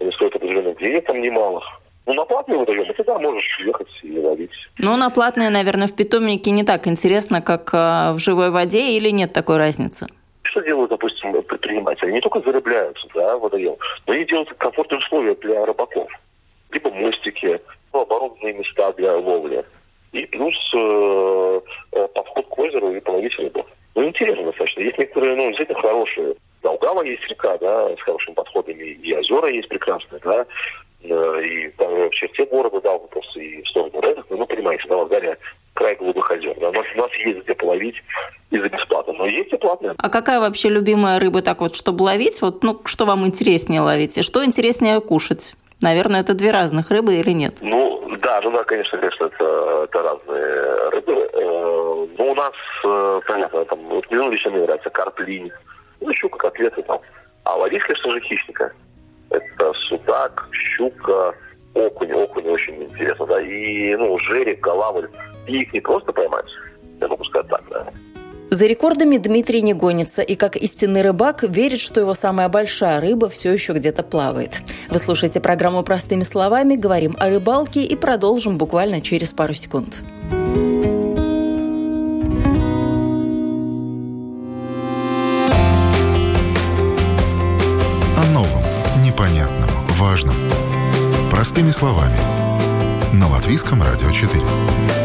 они 0.00 0.12
стоят 0.12 0.36
определенных 0.36 0.78
денег 0.78 1.06
там 1.06 1.20
немалых. 1.20 1.64
Ну, 2.06 2.14
на 2.14 2.24
платные 2.24 2.58
водоемы 2.58 2.92
ты 2.92 3.02
да, 3.04 3.18
можешь 3.18 3.60
ехать 3.60 3.88
и 4.02 4.18
ловить. 4.18 4.50
Ну, 4.78 4.96
на 4.96 5.10
платные, 5.10 5.50
наверное, 5.50 5.86
в 5.86 5.96
питомнике 5.96 6.50
не 6.50 6.62
так 6.62 6.86
интересно, 6.86 7.40
как 7.40 7.72
в 7.72 8.18
живой 8.18 8.50
воде, 8.50 8.96
или 8.96 9.08
нет 9.08 9.32
такой 9.32 9.56
разницы? 9.56 10.06
Что 10.42 10.60
делают, 10.60 10.90
допустим, 10.90 11.32
предприниматели? 11.42 12.12
Не 12.12 12.20
только 12.20 12.40
зарабляются, 12.40 13.08
да, 13.14 13.38
водоем, 13.38 13.76
но 14.06 14.14
и 14.14 14.24
делают 14.26 14.52
комфортные 14.58 14.98
условия 14.98 15.34
для 15.36 15.64
рыбаков. 15.64 16.10
Либо 16.70 16.90
мостики, 16.90 17.58
оборудованные 17.92 18.52
места 18.52 18.92
для 18.92 19.16
ловли. 19.16 19.64
И 20.14 20.26
плюс 20.26 20.54
э, 20.74 21.60
э, 21.92 22.08
подход 22.14 22.46
к 22.46 22.58
озеру 22.58 22.94
и 22.94 23.00
половить 23.00 23.36
рыбу. 23.36 23.66
Ну, 23.96 24.06
интересно 24.06 24.44
достаточно. 24.44 24.80
Есть 24.80 24.98
некоторые, 24.98 25.34
ну, 25.34 25.48
действительно 25.48 25.80
хорошие. 25.80 26.34
Долгава 26.62 27.02
есть 27.02 27.28
река, 27.28 27.58
да, 27.58 27.94
с 27.96 28.00
хорошими 28.00 28.34
подходами. 28.34 28.84
И 28.84 29.12
озера 29.12 29.48
есть 29.48 29.68
прекрасные, 29.68 30.20
да. 30.24 30.46
Э, 31.02 31.42
и 31.42 31.68
там, 31.70 31.92
в 31.92 32.10
черте 32.10 32.46
города, 32.46 32.80
да, 32.80 32.96
просто 32.98 33.40
и 33.40 33.60
в 33.62 33.68
сторону 33.68 34.00
Редок, 34.00 34.26
ну, 34.30 34.46
понимаете, 34.46 34.84
да, 34.88 34.96
Болгария 34.96 35.36
край 35.74 35.96
голубых 35.96 36.30
озер. 36.30 36.56
Да. 36.60 36.68
У, 36.68 36.72
нас, 36.72 36.86
у 36.94 36.98
нас 36.98 37.10
есть 37.26 37.42
где 37.42 37.54
половить 37.54 37.96
и 38.50 38.58
за 38.58 38.68
бесплатно, 38.68 39.12
но 39.14 39.26
есть 39.26 39.52
и 39.52 39.56
платные. 39.56 39.94
А 39.98 40.08
какая 40.08 40.38
вообще 40.38 40.68
любимая 40.68 41.18
рыба 41.18 41.42
так 41.42 41.60
вот, 41.60 41.74
чтобы 41.74 42.04
ловить? 42.04 42.40
Вот, 42.40 42.62
ну, 42.62 42.80
что 42.84 43.04
вам 43.04 43.26
интереснее 43.26 43.80
ловить? 43.80 44.16
И 44.16 44.22
что 44.22 44.44
интереснее 44.44 45.00
кушать? 45.00 45.54
Наверное, 45.84 46.22
это 46.22 46.32
две 46.32 46.50
разных 46.50 46.90
рыбы 46.90 47.16
или 47.16 47.32
нет? 47.32 47.58
Ну, 47.60 48.16
да, 48.22 48.40
ну 48.40 48.50
да, 48.52 48.64
конечно, 48.64 48.96
конечно, 48.96 49.24
это, 49.26 49.84
это 49.84 50.02
разные 50.02 50.88
рыбы. 50.88 51.12
Э, 51.12 52.06
но 52.16 52.24
у 52.30 52.34
нас, 52.34 52.54
э, 52.86 53.20
понятно, 53.26 53.66
там, 53.66 53.78
вот 53.90 54.10
мне 54.10 54.22
нравится 54.22 54.88
карплинь, 54.88 55.52
ну, 56.00 56.14
щука, 56.14 56.38
котлеты 56.38 56.82
там. 56.84 57.00
А 57.44 57.56
ловить, 57.56 57.82
конечно 57.82 58.12
же, 58.12 58.20
хищника. 58.20 58.72
Это 59.28 59.72
судак, 59.88 60.48
щука, 60.52 61.34
окунь. 61.74 62.12
Окунь 62.12 62.48
очень 62.48 62.84
интересно, 62.84 63.26
да. 63.26 63.42
И, 63.42 63.94
ну, 63.96 64.18
жерик, 64.20 64.60
голавль. 64.60 65.10
И 65.46 65.58
их 65.58 65.72
не 65.74 65.80
просто 65.80 66.12
поймать, 66.12 66.46
я 66.98 67.08
могу 67.08 67.24
сказать 67.24 67.48
так, 67.50 67.62
да. 67.68 67.86
За 68.54 68.66
рекордами 68.66 69.16
Дмитрий 69.16 69.62
не 69.62 69.74
гонится 69.74 70.22
и, 70.22 70.36
как 70.36 70.54
истинный 70.54 71.02
рыбак, 71.02 71.42
верит, 71.42 71.80
что 71.80 71.98
его 71.98 72.14
самая 72.14 72.48
большая 72.48 73.00
рыба 73.00 73.28
все 73.28 73.52
еще 73.52 73.72
где-то 73.72 74.04
плавает. 74.04 74.62
Вы 74.88 75.00
слушаете 75.00 75.40
программу 75.40 75.82
«Простыми 75.82 76.22
словами», 76.22 76.76
говорим 76.76 77.16
о 77.18 77.30
рыбалке 77.30 77.82
и 77.82 77.96
продолжим 77.96 78.56
буквально 78.56 79.00
через 79.00 79.32
пару 79.32 79.54
секунд. 79.54 80.04
О 88.16 88.24
новом, 88.32 88.62
непонятном, 89.02 89.70
важном. 89.98 90.36
Простыми 91.28 91.72
словами. 91.72 92.18
На 93.12 93.28
Латвийском 93.28 93.82
радио 93.82 94.12
4. 94.12 95.03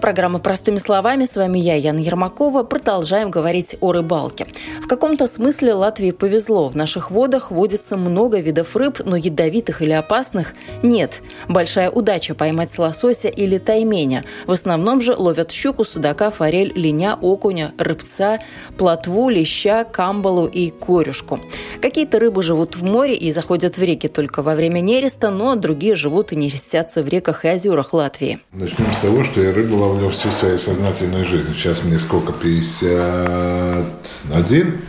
Программа 0.00 0.38
«Простыми 0.38 0.78
словами». 0.78 1.26
С 1.26 1.36
вами 1.36 1.58
я, 1.58 1.74
Яна 1.74 1.98
Ермакова. 1.98 2.64
Продолжаем 2.64 3.30
говорить 3.30 3.76
о 3.80 3.92
рыбалке. 3.92 4.46
Каком-то 4.90 5.28
смысле 5.28 5.74
Латвии 5.74 6.10
повезло. 6.10 6.68
В 6.68 6.74
наших 6.74 7.12
водах 7.12 7.52
водится 7.52 7.96
много 7.96 8.40
видов 8.40 8.74
рыб, 8.74 8.98
но 9.04 9.14
ядовитых 9.14 9.82
или 9.82 9.92
опасных 9.92 10.54
нет. 10.82 11.22
Большая 11.48 11.92
удача 11.92 12.34
поймать 12.34 12.76
лосося 12.76 13.28
или 13.28 13.58
тайменя. 13.58 14.24
В 14.48 14.50
основном 14.50 15.00
же 15.00 15.14
ловят 15.14 15.52
щуку, 15.52 15.84
судака, 15.84 16.32
форель, 16.32 16.72
линя, 16.74 17.14
окуня, 17.14 17.72
рыбца, 17.78 18.40
плотву, 18.76 19.28
леща, 19.28 19.84
камбалу 19.84 20.48
и 20.48 20.70
корюшку. 20.70 21.38
Какие-то 21.80 22.18
рыбы 22.18 22.42
живут 22.42 22.74
в 22.74 22.82
море 22.82 23.14
и 23.14 23.30
заходят 23.30 23.78
в 23.78 23.82
реки 23.84 24.08
только 24.08 24.42
во 24.42 24.56
время 24.56 24.80
нереста, 24.80 25.30
но 25.30 25.54
другие 25.54 25.94
живут 25.94 26.32
и 26.32 26.36
нерестятся 26.36 27.04
в 27.04 27.08
реках 27.08 27.44
и 27.44 27.48
озерах 27.48 27.92
Латвии. 27.92 28.40
Начнем 28.52 28.92
с 28.92 28.98
того, 28.98 29.22
что 29.22 29.40
я 29.40 29.54
рыбу 29.54 29.76
ловлю 29.76 30.08
всю 30.08 30.32
свою 30.32 30.58
сознательную 30.58 31.24
жизнь. 31.24 31.54
Сейчас 31.54 31.84
мне 31.84 31.96
сколько? 31.96 32.32
51. 32.32 34.79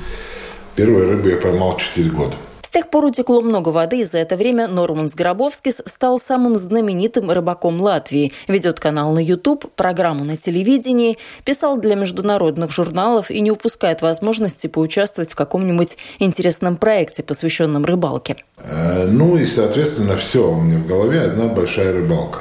Первую 0.75 1.09
рыбу 1.09 1.29
я 1.29 1.37
поймал 1.37 1.77
4 1.77 2.09
года. 2.09 2.35
С 2.61 2.69
тех 2.69 2.89
пор 2.89 3.05
утекло 3.05 3.41
много 3.41 3.67
воды, 3.69 3.99
и 3.99 4.05
за 4.05 4.19
это 4.19 4.37
время 4.37 4.69
Норман 4.69 5.09
Сгробовскис 5.09 5.81
стал 5.85 6.21
самым 6.21 6.57
знаменитым 6.57 7.29
рыбаком 7.29 7.81
Латвии. 7.81 8.31
Ведет 8.47 8.79
канал 8.79 9.13
на 9.13 9.19
YouTube, 9.19 9.69
программу 9.75 10.23
на 10.23 10.37
телевидении, 10.37 11.17
писал 11.43 11.77
для 11.77 11.95
международных 11.95 12.71
журналов 12.71 13.29
и 13.29 13.41
не 13.41 13.51
упускает 13.51 14.01
возможности 14.01 14.67
поучаствовать 14.67 15.33
в 15.33 15.35
каком-нибудь 15.35 15.97
интересном 16.19 16.77
проекте, 16.77 17.23
посвященном 17.23 17.83
рыбалке. 17.83 18.37
Э, 18.57 19.05
ну 19.05 19.35
и, 19.35 19.45
соответственно, 19.45 20.15
все 20.15 20.49
у 20.49 20.61
меня 20.61 20.77
в 20.77 20.87
голове 20.87 21.23
одна 21.23 21.47
большая 21.47 21.93
рыбалка 21.93 22.39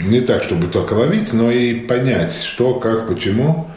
не 0.00 0.20
так, 0.20 0.42
чтобы 0.42 0.66
только 0.68 0.94
ловить, 0.94 1.32
но 1.32 1.50
и 1.50 1.74
понять, 1.74 2.34
что, 2.34 2.74
как, 2.74 3.08
почему. 3.08 3.68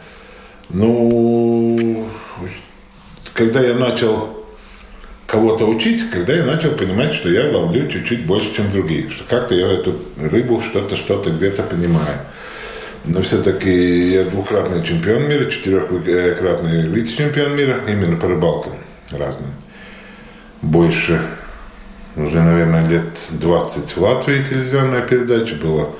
Ну, 0.70 2.06
когда 3.38 3.60
я 3.60 3.74
начал 3.76 4.30
кого-то 5.26 5.64
учить, 5.64 6.10
когда 6.10 6.34
я 6.34 6.44
начал 6.44 6.72
понимать, 6.72 7.14
что 7.14 7.28
я 7.28 7.48
ловлю 7.56 7.88
чуть-чуть 7.88 8.26
больше, 8.26 8.52
чем 8.52 8.68
другие, 8.72 9.08
что 9.10 9.22
как-то 9.28 9.54
я 9.54 9.72
эту 9.72 9.94
рыбу 10.20 10.60
что-то, 10.60 10.96
что-то 10.96 11.30
где-то 11.30 11.62
понимаю. 11.62 12.18
Но 13.04 13.22
все-таки 13.22 14.10
я 14.10 14.24
двукратный 14.24 14.82
чемпион 14.84 15.28
мира, 15.28 15.44
четырехкратный 15.44 16.88
вице-чемпион 16.88 17.56
мира, 17.56 17.80
именно 17.86 18.16
по 18.16 18.26
рыбалкам 18.26 18.72
разным. 19.12 19.50
Больше, 20.60 21.22
уже, 22.16 22.42
наверное, 22.42 22.88
лет 22.88 23.04
20 23.30 23.96
в 23.96 23.98
Латвии 23.98 24.42
телевизионная 24.42 25.02
передача 25.02 25.54
была– 25.54 25.86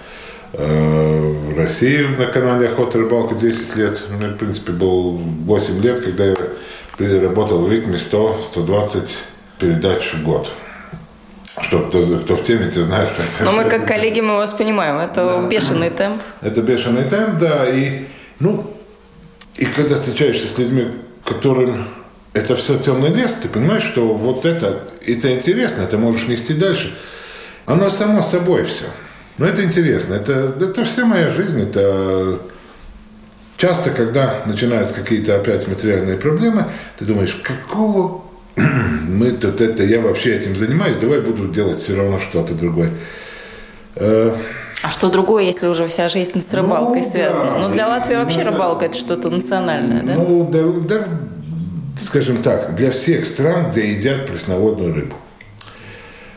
Э, 0.54 1.20
в 1.20 1.58
России 1.58 2.02
на 2.18 2.26
канале 2.26 2.68
«Охота 2.68 2.98
рыбалка» 2.98 3.34
10 3.34 3.76
лет. 3.76 4.02
Ну, 4.18 4.28
в 4.28 4.36
принципе, 4.36 4.72
был 4.72 5.12
8 5.12 5.82
лет, 5.82 6.00
когда 6.00 6.26
я 6.26 6.36
работал 6.98 7.62
в 7.62 7.70
ритме 7.70 7.96
100-120 7.96 9.16
передач 9.58 10.12
в 10.14 10.22
год. 10.24 10.52
Что 11.60 11.80
кто, 11.80 12.00
кто 12.00 12.36
в 12.36 12.42
теме, 12.44 12.70
те 12.70 12.80
знают, 12.80 13.10
что 13.10 13.22
это... 13.22 13.44
Но 13.44 13.52
мы 13.52 13.64
как 13.64 13.86
коллеги, 13.86 14.20
мы 14.20 14.36
вас 14.36 14.52
понимаем. 14.52 14.98
Это 14.98 15.24
да. 15.24 15.48
бешеный 15.48 15.90
темп. 15.90 16.22
Это 16.40 16.62
бешеный 16.62 17.04
темп, 17.04 17.38
да. 17.38 17.68
И, 17.68 18.06
ну, 18.38 18.70
и 19.56 19.64
когда 19.64 19.96
встречаешься 19.96 20.46
с 20.46 20.58
людьми, 20.58 20.92
которым 21.24 21.84
это 22.32 22.54
все 22.54 22.78
темный 22.78 23.10
лес, 23.10 23.38
ты 23.42 23.48
понимаешь, 23.48 23.82
что 23.82 24.06
вот 24.14 24.46
это, 24.46 24.82
это 25.04 25.34
интересно, 25.34 25.82
это 25.82 25.98
можешь 25.98 26.28
нести 26.28 26.54
дальше. 26.54 26.96
Оно 27.66 27.90
само 27.90 28.22
собой 28.22 28.64
все. 28.64 28.84
Но 29.36 29.46
это 29.46 29.64
интересно. 29.64 30.14
Это, 30.14 30.54
это 30.60 30.84
вся 30.84 31.04
моя 31.04 31.30
жизнь. 31.30 31.60
Это 31.60 32.38
часто, 33.58 33.90
когда 33.90 34.36
начинаются 34.46 34.94
какие-то 34.94 35.36
опять 35.36 35.68
материальные 35.68 36.16
проблемы, 36.16 36.64
ты 36.98 37.04
думаешь, 37.04 37.34
какого 37.34 38.22
мы 38.56 39.32
тут 39.32 39.60
это, 39.60 39.84
я 39.84 40.00
вообще 40.00 40.34
этим 40.34 40.56
занимаюсь, 40.56 40.96
давай 40.96 41.20
буду 41.20 41.48
делать 41.48 41.78
все 41.78 41.96
равно 41.96 42.18
что-то 42.18 42.54
другое. 42.54 42.90
Э, 43.96 44.34
а 44.80 44.90
что 44.90 45.10
другое, 45.10 45.44
если 45.44 45.66
уже 45.66 45.88
вся 45.88 46.08
жизнь 46.08 46.42
с 46.46 46.54
рыбалкой 46.54 47.02
ну, 47.02 47.08
связана? 47.08 47.58
Да. 47.58 47.58
Ну, 47.58 47.72
для 47.72 47.88
Латвии 47.88 48.14
вообще 48.14 48.42
рыбалка 48.42 48.86
это 48.86 48.96
что-то 48.96 49.28
национальное, 49.28 50.02
да? 50.02 50.14
Ну, 50.14 50.48
да, 50.50 50.62
да, 50.88 51.04
скажем 52.00 52.42
так, 52.42 52.76
для 52.76 52.92
всех 52.92 53.26
стран, 53.26 53.70
где 53.70 53.90
едят 53.90 54.26
пресноводную 54.26 54.94
рыбу. 54.94 55.16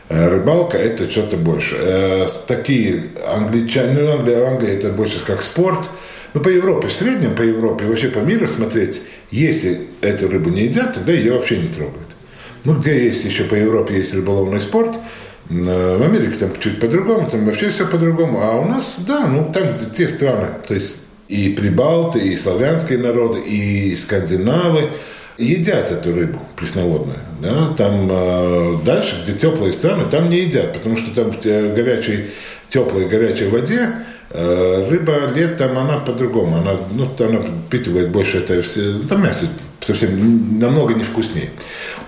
Э, 0.08 0.28
рыбалка– 0.28 0.76
это 0.78 1.08
что-то 1.08 1.36
больше. 1.36 1.76
Э, 1.78 2.26
такие 2.48 3.04
англичане, 3.28 4.00
ну, 4.00 4.12
Англия, 4.12 4.48
Англия– 4.48 4.72
это 4.76 4.88
больше 4.90 5.24
как 5.24 5.40
спорт. 5.40 5.88
Ну, 6.34 6.40
по 6.40 6.48
Европе, 6.48 6.88
в 6.88 6.92
среднем 6.92 7.34
по 7.34 7.42
Европе, 7.42 7.84
вообще 7.84 8.08
по 8.08 8.20
миру 8.20 8.48
смотреть, 8.48 9.02
если 9.30 9.82
эту 10.00 10.28
рыбу 10.28 10.50
не 10.50 10.62
едят, 10.62 10.94
тогда 10.94 11.12
ее 11.12 11.32
вообще 11.32 11.58
не 11.58 11.68
трогают. 11.68 12.08
Ну, 12.64 12.74
где 12.78 13.04
есть 13.04 13.24
еще 13.24 13.44
по 13.44 13.54
Европе 13.54 13.96
есть 13.96 14.14
рыболовный 14.14 14.60
спорт, 14.60 14.96
э, 15.50 15.96
в 15.96 16.02
Америке 16.02 16.36
там 16.38 16.50
чуть 16.58 16.80
по-другому, 16.80 17.28
там 17.28 17.44
вообще 17.44 17.70
все 17.70 17.86
по-другому. 17.86 18.40
А 18.42 18.56
у 18.56 18.64
нас, 18.64 19.00
да, 19.06 19.26
ну, 19.26 19.50
там 19.52 19.64
те 19.94 20.08
страны, 20.08 20.48
то 20.66 20.74
есть 20.74 20.98
и 21.28 21.50
прибалты, 21.50 22.18
и 22.18 22.36
славянские 22.36 22.98
народы, 22.98 23.40
и 23.40 23.94
скандинавы– 23.96 24.90
едят 25.38 25.90
эту 25.90 26.14
рыбу 26.14 26.38
пресноводную. 26.56 27.18
Да? 27.40 27.74
Там 27.76 28.08
э, 28.10 28.76
дальше, 28.84 29.22
где 29.22 29.32
теплые 29.32 29.72
страны, 29.72 30.04
там 30.10 30.28
не 30.28 30.40
едят, 30.40 30.72
потому 30.72 30.96
что 30.96 31.14
там 31.14 31.32
в 31.32 31.74
горячей, 31.74 32.30
теплой 32.68 33.08
горячей 33.08 33.46
воде 33.46 33.90
рыба 34.32 35.32
летом, 35.34 35.76
она 35.78 35.98
по-другому. 35.98 36.56
Она, 36.56 36.76
ну, 36.92 37.10
она 37.20 37.40
впитывает 37.66 38.10
больше 38.10 38.38
это 38.38 38.62
все. 38.62 38.98
Там 39.08 39.22
мясо 39.22 39.46
совсем 39.80 40.58
намного 40.58 40.94
не 40.94 41.04
вкуснее. 41.04 41.50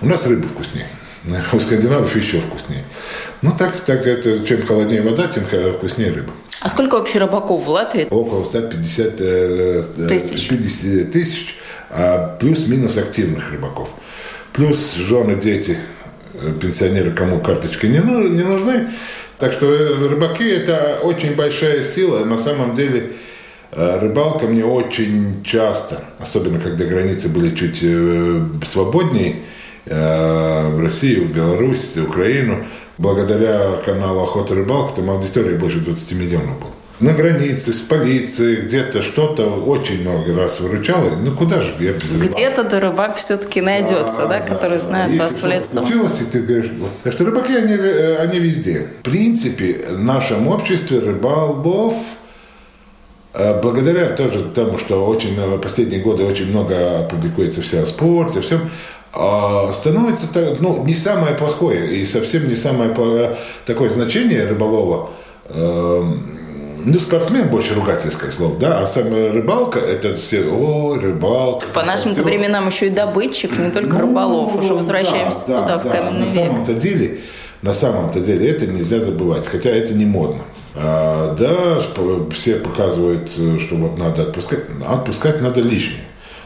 У 0.01 0.07
нас 0.07 0.25
рыба 0.25 0.47
вкуснее. 0.47 0.87
У 1.53 1.59
скандинавов 1.59 2.15
еще 2.15 2.39
вкуснее. 2.39 2.83
Ну, 3.41 3.51
так, 3.57 3.79
так 3.81 4.05
это, 4.07 4.45
чем 4.45 4.65
холоднее 4.65 5.01
вода, 5.01 5.27
тем 5.27 5.43
вкуснее 5.45 6.11
рыба. 6.11 6.33
А 6.61 6.69
сколько 6.69 6.95
вообще 6.95 7.19
рыбаков 7.19 7.65
в 7.65 7.69
Латвии? 7.69 8.07
Около 8.09 8.43
150 8.43 9.13
э, 9.19 9.81
тысяч. 10.07 10.47
50 10.47 11.11
тысяч 11.11 11.55
а 11.89 12.37
плюс-минус 12.39 12.97
активных 12.97 13.51
рыбаков. 13.51 13.89
Плюс 14.53 14.95
жены, 14.95 15.35
дети, 15.35 15.77
э, 16.33 16.51
пенсионеры, 16.59 17.11
кому 17.11 17.39
карточки 17.39 17.85
не, 17.85 17.99
ну, 17.99 18.27
не 18.27 18.43
нужны. 18.43 18.87
Так 19.39 19.53
что 19.53 19.65
э, 19.65 20.07
рыбаки– 20.07 20.47
это 20.49 20.99
очень 21.03 21.35
большая 21.35 21.83
сила. 21.83 22.23
На 22.25 22.37
самом 22.37 22.73
деле 22.73 23.11
э, 23.71 23.99
рыбалка 23.99 24.47
мне 24.47 24.63
очень 24.65 25.43
часто, 25.43 26.03
особенно 26.19 26.59
когда 26.59 26.85
границы 26.85 27.29
были 27.29 27.55
чуть 27.55 27.79
свободнее, 28.67 29.37
в 29.87 30.81
Россию, 30.81 31.25
в 31.25 31.31
Беларусь, 31.31 31.95
в 31.95 32.09
Украину, 32.09 32.65
благодаря 32.97 33.73
каналу 33.85 34.23
«Охота 34.23 34.55
и 34.55 34.57
рыбалка» 34.57 34.95
там 34.95 35.11
аудитория 35.11 35.59
больше 35.59 35.77
20 35.77 36.11
миллионов 36.13 36.59
было 36.59 36.74
на 36.99 37.11
границе, 37.11 37.73
с 37.73 37.79
полицией, 37.79 38.61
где-то 38.61 39.01
что-то 39.01 39.47
очень 39.47 40.01
много 40.01 40.35
раз 40.35 40.59
выручало. 40.59 41.15
Ну 41.15 41.31
куда 41.35 41.61
же 41.61 41.73
я 41.79 41.91
без 41.93 42.11
рыбак? 42.11 42.31
Где-то 42.31 42.63
да 42.63 42.79
рыбак 42.79 43.17
все-таки 43.17 43.61
найдется, 43.61 44.19
да, 44.19 44.27
да, 44.27 44.39
да 44.39 44.45
который 44.45 44.77
да, 44.77 44.83
знает 44.83 45.19
вас 45.19 45.41
в 45.41 45.45
лицо. 45.45 45.81
Случилось, 45.81 46.21
и 46.21 46.25
ты 46.25 46.41
говоришь, 46.41 46.71
вот. 46.79 46.91
Так 47.03 47.13
что 47.13 47.25
рыбаки, 47.25 47.53
они, 47.53 47.73
э, 47.73 48.17
они 48.17 48.39
везде. 48.39 48.87
В 48.99 49.03
принципе, 49.03 49.85
в 49.91 49.99
нашем 49.99 50.47
обществе 50.47 50.99
рыбалов 50.99 51.95
э, 53.33 53.61
благодаря 53.61 54.15
тоже 54.15 54.45
тому, 54.53 54.77
что 54.77 55.05
очень 55.05 55.35
в 55.35 55.59
последние 55.59 55.99
годы 55.99 56.23
очень 56.23 56.49
много 56.49 57.07
публикуется 57.11 57.61
все 57.61 57.81
о 57.81 57.85
спорте, 57.85 58.39
всем, 58.39 58.61
а, 59.17 59.71
становится 59.71 60.27
ну, 60.59 60.83
не 60.85 60.93
самое 60.93 61.35
плохое 61.35 61.97
и 61.97 62.05
совсем 62.05 62.49
не 62.49 62.55
самое 62.55 62.89
плохое, 62.89 63.37
такое 63.65 63.89
значение 63.89 64.45
рыболова 64.45 65.09
эм, 65.47 66.35
ну, 66.85 66.99
спортсмен 66.99 67.49
больше 67.49 67.73
ругательское 67.73 68.31
слово, 68.31 68.59
да, 68.59 68.81
а 68.81 68.87
сам 68.87 69.11
рыбалка, 69.11 69.79
это 69.79 70.13
все, 70.15 70.45
о, 70.45 70.95
рыбалка. 70.95 71.65
По 71.73 71.83
нашим-то 71.83 72.23
временам 72.23 72.67
еще 72.67 72.87
и 72.87 72.89
добытчик, 72.89 73.57
не 73.57 73.71
только 73.71 73.95
ну, 73.95 74.01
рыболов, 74.01 74.55
уже 74.55 74.73
возвращаемся 74.73 75.45
да, 75.47 75.61
туда, 75.61 75.67
да, 75.67 75.77
в 75.79 75.91
каменный 75.91 76.27
да. 76.27 76.31
век. 76.31 76.51
На 76.51 76.65
самом-то 76.65 76.73
деле, 76.73 77.19
на 77.61 77.73
самом-то 77.73 78.19
деле 78.19 78.49
это 78.49 78.67
нельзя 78.67 78.99
забывать, 78.99 79.47
хотя 79.47 79.71
это 79.71 79.93
не 79.93 80.05
модно. 80.05 80.43
А, 80.75 81.35
да, 81.35 81.81
все 82.31 82.57
показывают, 82.57 83.29
что 83.31 83.75
вот 83.75 83.97
надо 83.97 84.23
отпускать, 84.23 84.61
отпускать 84.87 85.41
надо 85.41 85.61
лишнее. 85.61 86.01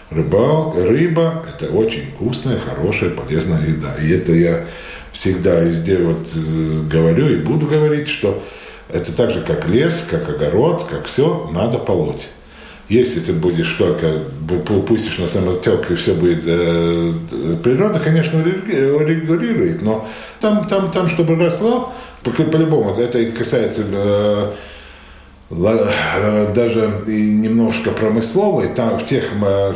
Рыбалка, 0.10 0.88
рыба– 0.88 1.46
это 1.54 1.72
очень 1.72 2.06
вкусная, 2.16 2.58
хорошая, 2.58 3.12
полезная 3.12 3.62
еда. 3.62 3.94
И 4.02 4.10
это 4.10 4.32
я 4.32 4.66
всегда 5.12 5.60
везде 5.60 5.98
вот 5.98 6.28
э, 6.36 6.82
говорю 6.90 7.28
и 7.28 7.36
буду 7.36 7.68
говорить, 7.68 8.08
что 8.08 8.42
это 8.90 9.16
так 9.16 9.32
же, 9.32 9.42
как 9.42 9.68
лес, 9.68 10.06
как 10.10 10.28
огород, 10.30 10.86
как 10.90 11.06
все, 11.06 11.50
надо 11.54 11.78
полоть. 11.78 12.28
Если 12.90 13.20
ты 13.20 13.34
будешь 13.34 13.72
только 13.74 14.14
упустишь 14.70 15.20
на 15.20 15.28
самотек 15.28 15.92
и 15.92 15.96
все 15.96 16.16
будет... 16.16 16.44
Э, 16.48 17.12
природа, 17.64 18.00
конечно, 18.00 18.44
регулирует, 18.44 19.84
но 19.84 20.08
там, 20.42 20.68
там, 20.68 20.90
там 20.90 21.08
чтобы 21.08 21.36
росло, 21.36 21.94
по-любому, 22.24 22.92
это 22.92 23.24
касается 23.28 23.84
э, 23.92 24.52
э, 25.52 26.54
даже 26.56 27.04
немножко 27.06 27.92
промысловые, 27.92 28.70
там 28.70 28.98
в 28.98 29.06
тех, 29.06 29.26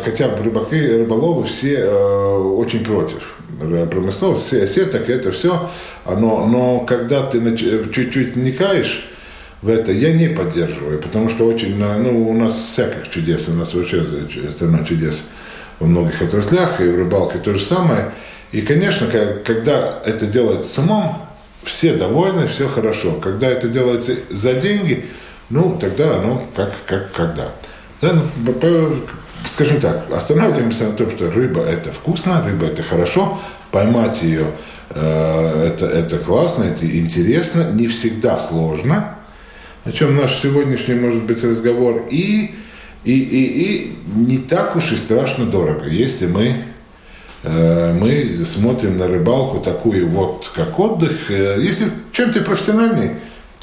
хотя 0.03 0.35
рыбаки, 0.35 0.97
рыболовы 0.97 1.43
все 1.45 1.75
э, 1.81 2.37
очень 2.37 2.83
против 2.83 3.37
промысловости, 3.59 4.47
все, 4.47 4.67
сеток, 4.67 5.09
это 5.09 5.31
все, 5.31 5.69
но, 6.05 6.45
но 6.45 6.79
когда 6.81 7.23
ты 7.23 7.39
чуть-чуть 7.57 8.35
вникаешь, 8.35 9.09
в 9.61 9.69
это 9.69 9.91
я 9.93 10.11
не 10.11 10.27
поддерживаю, 10.27 10.99
потому 10.99 11.29
что 11.29 11.45
очень, 11.45 11.77
ну, 11.77 12.29
у 12.29 12.33
нас 12.33 12.53
всяких 12.53 13.09
чудес, 13.09 13.47
у 13.47 13.53
нас 13.53 13.73
вообще 13.73 14.03
страна 14.49 14.83
чудес 14.83 15.23
во 15.79 15.87
многих 15.87 16.21
отраслях, 16.21 16.81
и 16.81 16.83
в 16.83 16.97
рыбалке 16.97 17.39
то 17.39 17.53
же 17.53 17.63
самое. 17.63 18.11
И, 18.51 18.61
конечно, 18.61 19.07
когда 19.43 19.99
это 20.05 20.25
делается 20.25 20.69
с 20.69 20.77
умом, 20.77 21.25
все 21.63 21.95
довольны, 21.95 22.47
все 22.47 22.67
хорошо. 22.67 23.13
Когда 23.13 23.47
это 23.47 23.67
делается 23.67 24.13
за 24.29 24.53
деньги, 24.53 25.05
ну, 25.49 25.77
тогда 25.79 26.17
оно 26.17 26.45
как, 26.55 26.73
как 26.85 27.11
когда. 27.13 27.49
Да, 28.01 28.13
ну, 28.13 28.23
скажем 29.51 29.79
так, 29.79 30.05
останавливаемся 30.11 30.85
на 30.85 30.91
том, 30.93 31.11
что 31.11 31.31
рыба 31.31 31.61
это 31.61 31.91
вкусно, 31.91 32.43
рыба 32.43 32.67
это 32.67 32.83
хорошо, 32.83 33.39
поймать 33.71 34.21
ее 34.21 34.47
э, 34.89 35.67
это, 35.67 35.85
это 35.85 36.17
классно, 36.17 36.63
это 36.63 36.85
интересно, 36.85 37.71
не 37.71 37.87
всегда 37.87 38.37
сложно, 38.37 39.15
о 39.85 39.91
чем 39.91 40.15
наш 40.15 40.39
сегодняшний, 40.39 40.95
может 40.95 41.23
быть, 41.23 41.43
разговор, 41.43 42.03
и, 42.09 42.55
и, 43.03 43.11
и, 43.11 43.43
и 43.43 43.97
не 44.15 44.37
так 44.37 44.75
уж 44.75 44.91
и 44.91 44.97
страшно 44.97 45.45
дорого, 45.45 45.87
если 45.87 46.27
мы 46.27 46.55
э, 47.43 47.93
мы 47.93 48.45
смотрим 48.45 48.97
на 48.97 49.07
рыбалку 49.07 49.59
такую 49.59 50.07
вот, 50.09 50.49
как 50.55 50.79
отдых. 50.79 51.29
Э, 51.29 51.57
если 51.59 51.87
чем 52.11 52.31
ты 52.31 52.41
профессиональный, 52.41 53.11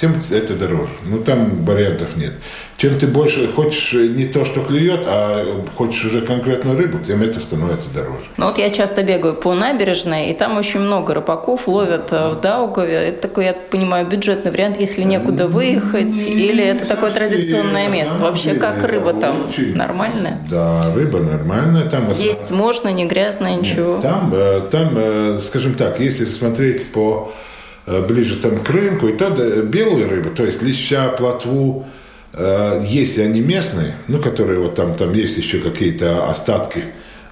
тем 0.00 0.14
это 0.30 0.54
дороже. 0.54 0.92
Ну, 1.04 1.18
там 1.18 1.64
вариантов 1.64 2.16
нет. 2.16 2.32
Чем 2.78 2.98
ты 2.98 3.06
больше 3.06 3.46
хочешь 3.48 3.92
не 3.92 4.24
то, 4.24 4.46
что 4.46 4.62
клюет, 4.62 5.02
а 5.04 5.62
хочешь 5.76 6.06
уже 6.06 6.22
конкретную 6.22 6.78
рыбу, 6.78 6.98
тем 6.98 7.22
это 7.22 7.38
становится 7.38 7.92
дороже. 7.92 8.24
Ну, 8.38 8.46
вот 8.46 8.56
я 8.56 8.70
часто 8.70 9.02
бегаю 9.02 9.34
по 9.34 9.52
набережной, 9.52 10.30
и 10.30 10.32
там 10.32 10.56
очень 10.56 10.80
много 10.80 11.12
рыбаков 11.12 11.68
ловят 11.68 12.12
э, 12.12 12.30
в 12.30 12.40
Даугаве. 12.40 12.94
Это 12.94 13.28
такой, 13.28 13.44
я 13.44 13.52
понимаю, 13.52 14.06
бюджетный 14.06 14.50
вариант, 14.50 14.80
если 14.80 15.02
некуда 15.02 15.46
выехать, 15.46 16.06
не, 16.06 16.32
или 16.32 16.64
это 16.64 16.88
такое 16.88 17.10
традиционное 17.10 17.88
место. 17.88 18.16
Вообще, 18.16 18.54
как 18.54 18.82
рыба 18.82 19.12
там? 19.12 19.50
Очень... 19.50 19.76
Нормальная? 19.76 20.38
Да, 20.48 20.94
рыба 20.94 21.18
нормальная. 21.18 21.82
Там 21.90 22.10
Есть 22.12 22.50
можно, 22.50 22.88
не 22.88 23.04
грязно, 23.04 23.54
ничего? 23.54 23.96
Нет, 23.96 24.02
там, 24.02 24.30
э, 24.32 24.62
там, 24.70 24.88
э, 24.96 25.38
скажем 25.38 25.74
так, 25.74 26.00
если 26.00 26.24
смотреть 26.24 26.90
по 26.92 27.30
Э, 27.30 27.49
ближе 28.07 28.37
там 28.37 28.62
к 28.62 28.70
рынку, 28.70 29.09
и 29.09 29.12
тогда 29.12 29.62
белую 29.62 30.09
рыбу, 30.09 30.31
то 30.31 30.44
есть 30.44 30.62
леща, 30.62 31.09
плотву, 31.09 31.87
э, 32.33 32.85
если 32.87 33.22
они 33.22 33.40
местные, 33.40 33.96
ну, 34.09 34.20
которые 34.20 34.61
вот 34.61 34.74
там, 34.74 34.94
там 34.94 35.12
есть 35.12 35.37
еще 35.37 35.59
какие-то 35.59 36.29
остатки, 36.29 36.85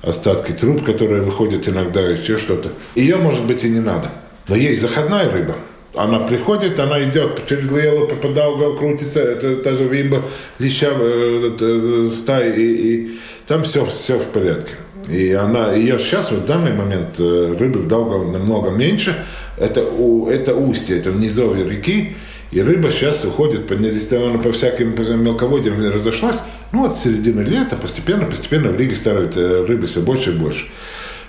остатки 0.02 0.52
труб, 0.52 0.84
которые 0.84 1.22
выходят 1.22 1.68
иногда, 1.68 2.00
еще 2.00 2.38
что-то, 2.38 2.70
ее, 2.94 3.16
может 3.16 3.44
быть, 3.44 3.64
и 3.64 3.68
не 3.68 3.80
надо. 3.80 4.10
Но 4.48 4.56
есть 4.56 4.80
заходная 4.80 5.30
рыба, 5.30 5.56
она 5.94 6.20
приходит, 6.20 6.80
она 6.80 7.02
идет 7.04 7.46
через 7.46 7.70
Лелу, 7.70 8.08
по 8.08 8.28
Даугаву 8.28 8.76
крутится, 8.76 9.20
это 9.20 9.56
та 9.56 9.76
же 9.76 9.84
вимба, 9.84 10.22
леща, 10.58 10.88
э, 10.90 12.10
стаи, 12.12 12.52
и, 12.56 12.94
и 12.94 13.18
там 13.46 13.64
все, 13.64 13.84
все 13.86 14.18
в 14.18 14.24
порядке. 14.26 14.72
И 15.08 15.32
она, 15.32 15.72
ее 15.72 15.98
сейчас, 15.98 16.30
в 16.30 16.44
данный 16.44 16.74
момент, 16.74 17.18
рыбы 17.18 17.80
в 17.80 17.88
Даугаве 17.88 18.30
намного 18.30 18.70
меньше, 18.70 19.16
это, 19.60 19.82
у, 19.84 20.28
это 20.28 20.54
устье, 20.54 20.98
это 20.98 21.10
низовье 21.10 21.68
реки, 21.68 22.16
и 22.50 22.62
рыба 22.62 22.90
сейчас 22.90 23.24
уходит 23.24 23.66
по 23.66 23.74
нересторану, 23.74 24.38
по 24.38 24.52
всяким 24.52 24.94
мелководьям 25.22 25.80
разошлась. 25.92 26.40
Ну, 26.72 26.82
вот 26.82 26.94
с 26.94 27.02
середины 27.02 27.42
лета 27.42 27.76
постепенно, 27.76 28.24
постепенно 28.24 28.70
в 28.70 28.78
Риге 28.78 28.96
становится 28.96 29.66
рыбы 29.66 29.86
все 29.86 30.00
больше 30.00 30.30
и 30.30 30.34
больше. 30.34 30.66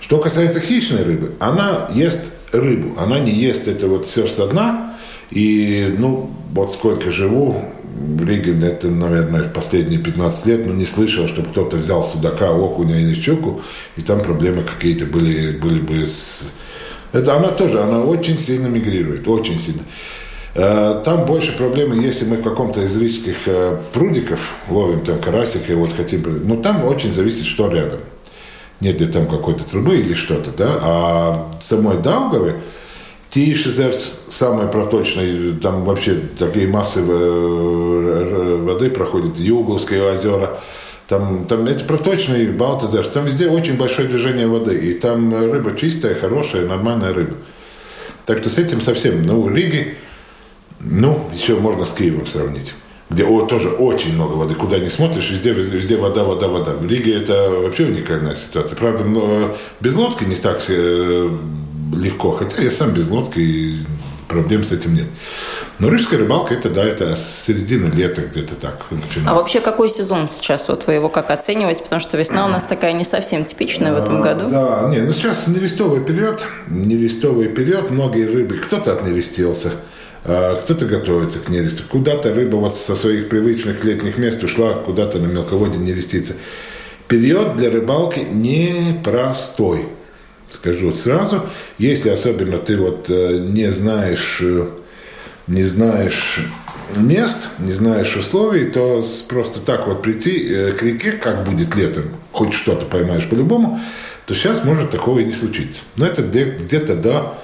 Что 0.01 0.17
касается 0.17 0.59
хищной 0.59 1.03
рыбы, 1.03 1.33
она 1.39 1.89
ест 1.93 2.31
рыбу, 2.51 2.97
она 2.97 3.19
не 3.19 3.31
ест 3.31 3.67
это 3.67 3.87
вот 3.87 4.05
все 4.05 4.27
со 4.27 4.47
дна. 4.47 4.95
И, 5.29 5.93
ну, 5.97 6.31
вот 6.53 6.71
сколько 6.71 7.11
живу, 7.11 7.61
в 7.99 8.27
Риге, 8.27 8.55
это, 8.65 8.89
наверное, 8.89 9.43
последние 9.49 9.99
15 9.99 10.45
лет, 10.45 10.65
но 10.65 10.73
не 10.73 10.85
слышал, 10.85 11.27
чтобы 11.27 11.49
кто-то 11.49 11.77
взял 11.77 12.03
судака, 12.03 12.51
окуня 12.51 12.99
или 12.99 13.13
щуку, 13.13 13.61
и 13.97 14.01
там 14.01 14.21
проблемы 14.21 14.63
какие-то 14.63 15.05
были, 15.05 15.51
были 15.57 15.79
бы 15.79 16.05
с 16.05 16.45
это 17.11 17.35
она 17.35 17.49
тоже, 17.49 17.81
она 17.81 18.01
очень 18.01 18.37
сильно 18.37 18.67
мигрирует, 18.67 19.27
очень 19.27 19.57
сильно. 19.57 19.81
Э, 20.55 21.01
там 21.03 21.25
больше 21.25 21.55
проблемы, 21.55 21.95
если 21.95 22.25
мы 22.25 22.37
в 22.37 22.43
каком-то 22.43 22.81
из 22.81 22.97
рижских 22.99 23.47
э, 23.47 23.77
прудиков 23.93 24.55
ловим 24.69 25.01
там 25.01 25.19
карасика 25.19 25.71
и 25.71 25.75
вот 25.75 25.93
хотим... 25.93 26.23
Ну, 26.47 26.61
там 26.61 26.83
очень 26.85 27.11
зависит, 27.11 27.45
что 27.45 27.69
рядом. 27.69 27.99
Нет 28.79 28.99
ли 29.01 29.07
там 29.07 29.27
какой-то 29.27 29.63
трубы 29.63 29.97
или 29.97 30.13
что-то, 30.13 30.51
да? 30.51 30.79
А 30.81 31.47
в 31.59 31.63
самой 31.63 31.97
Даугаве 31.97 32.55
Тишезер 33.29 33.93
самый 34.31 34.67
проточный, 34.67 35.53
там 35.61 35.83
вообще 35.85 36.19
такие 36.37 36.67
массы 36.67 37.01
э, 37.01 38.57
воды 38.63 38.89
проходят, 38.89 39.37
Юговские 39.37 40.03
озера, 40.03 40.59
там, 41.09 41.45
там 41.45 41.65
эти 41.65 41.83
проточные 41.83 42.51
Балтазар, 42.51 43.05
там 43.07 43.25
везде 43.25 43.49
очень 43.49 43.77
большое 43.77 44.07
движение 44.07 44.47
воды. 44.47 44.77
И 44.77 44.93
там 44.93 45.33
рыба 45.33 45.75
чистая, 45.75 46.13
хорошая, 46.13 46.67
нормальная 46.67 47.13
рыба. 47.13 47.35
Так 48.25 48.37
что 48.37 48.49
с 48.49 48.59
этим 48.59 48.79
совсем, 48.79 49.23
ну, 49.23 49.41
в 49.41 49.53
Риге, 49.53 49.95
ну, 50.79 51.27
еще 51.33 51.55
можно 51.55 51.83
с 51.83 51.91
Киевом 51.91 52.27
сравнить 52.27 52.75
где 53.09 53.25
о, 53.25 53.41
тоже 53.41 53.69
очень 53.69 54.13
много 54.13 54.33
воды. 54.33 54.53
Куда 54.53 54.77
не 54.77 54.89
смотришь, 54.89 55.31
везде, 55.31 55.51
везде 55.51 55.97
вода, 55.97 56.23
вода, 56.23 56.47
вода. 56.47 56.73
В 56.73 56.87
Риге 56.87 57.15
это 57.15 57.49
вообще 57.49 57.85
уникальная 57.85 58.35
ситуация. 58.35 58.75
Правда, 58.75 59.03
но 59.03 59.57
без 59.79 59.95
лодки 59.95 60.25
не 60.25 60.35
так 60.35 60.61
э, 60.69 61.29
легко. 61.95 62.33
Хотя 62.33 62.61
я 62.61 62.69
сам 62.69 62.91
без 62.91 63.09
лодки, 63.09 63.77
проблем 64.27 64.63
с 64.63 64.71
этим 64.71 64.93
нет. 64.93 65.07
Но 65.79 65.89
рижская 65.89 66.19
рыбалка, 66.19 66.53
это, 66.53 66.69
да, 66.69 66.83
это 66.83 67.15
середина 67.15 67.89
лета 67.93 68.21
где-то 68.21 68.55
так 68.55 68.85
начинается. 68.91 69.31
А 69.31 69.33
вообще 69.33 69.61
какой 69.61 69.89
сезон 69.89 70.27
сейчас? 70.27 70.67
Вот 70.67 70.85
вы 70.87 70.93
его 70.93 71.07
как 71.07 71.31
оцениваете? 71.31 71.83
Потому 71.83 72.01
что 72.01 72.17
весна 72.17 72.45
у 72.45 72.49
нас 72.49 72.65
такая 72.65 72.91
не 72.91 73.05
совсем 73.05 73.45
типичная 73.45 73.93
в 73.93 73.97
этом 73.97 74.21
а, 74.21 74.21
году. 74.21 74.49
Да, 74.49 74.89
не, 74.89 74.99
ну 74.99 75.13
сейчас 75.13 75.47
нерестовый 75.47 76.03
период, 76.03 76.45
нерестовый 76.67 77.47
период, 77.47 77.91
многие 77.91 78.25
рыбы, 78.25 78.57
кто-то 78.57 78.91
отнерестился, 78.91 79.71
а, 80.25 80.61
кто-то 80.61 80.85
готовится 80.85 81.39
к 81.39 81.47
нересту. 81.47 81.83
Куда-то 81.87 82.33
рыба 82.33 82.57
вот 82.57 82.75
со 82.75 82.93
своих 82.93 83.29
привычных 83.29 83.85
летних 83.85 84.17
мест 84.17 84.43
ушла, 84.43 84.73
куда-то 84.73 85.19
на 85.19 85.27
мелководье 85.27 85.79
нерестится. 85.79 86.33
Период 87.07 87.55
для 87.55 87.71
рыбалки 87.71 88.19
непростой 88.19 89.87
скажу 90.49 90.91
сразу, 90.91 91.45
если 91.77 92.09
особенно 92.09 92.57
ты 92.57 92.75
вот 92.75 93.09
э, 93.09 93.37
не 93.39 93.71
знаешь 93.71 94.39
э, 94.41 94.65
не 95.49 95.63
знаешь 95.63 96.39
мест, 96.95 97.49
не 97.59 97.73
знаешь 97.73 98.15
условий, 98.15 98.65
то 98.65 99.03
просто 99.27 99.59
так 99.59 99.87
вот 99.87 100.01
прийти 100.01 100.47
э, 100.47 100.71
к 100.71 100.81
реке, 100.83 101.11
как 101.11 101.43
будет 101.43 101.75
летом, 101.75 102.05
хоть 102.31 102.53
что-то 102.53 102.85
поймаешь 102.85 103.27
по-любому, 103.27 103.79
то 104.25 104.33
сейчас 104.33 104.63
может 104.63 104.91
такого 104.91 105.19
и 105.19 105.25
не 105.25 105.33
случиться. 105.33 105.81
Но 105.95 106.05
это 106.05 106.21
где-то 106.21 106.95
до 106.95 107.39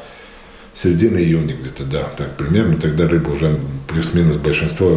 середины 0.76 1.20
июня 1.20 1.56
где-то, 1.56 1.84
да, 1.86 2.04
так 2.18 2.36
примерно, 2.36 2.76
тогда 2.76 3.08
рыба 3.08 3.32
уже 3.32 3.58
плюс-минус 3.88 4.36
большинство 4.36 4.90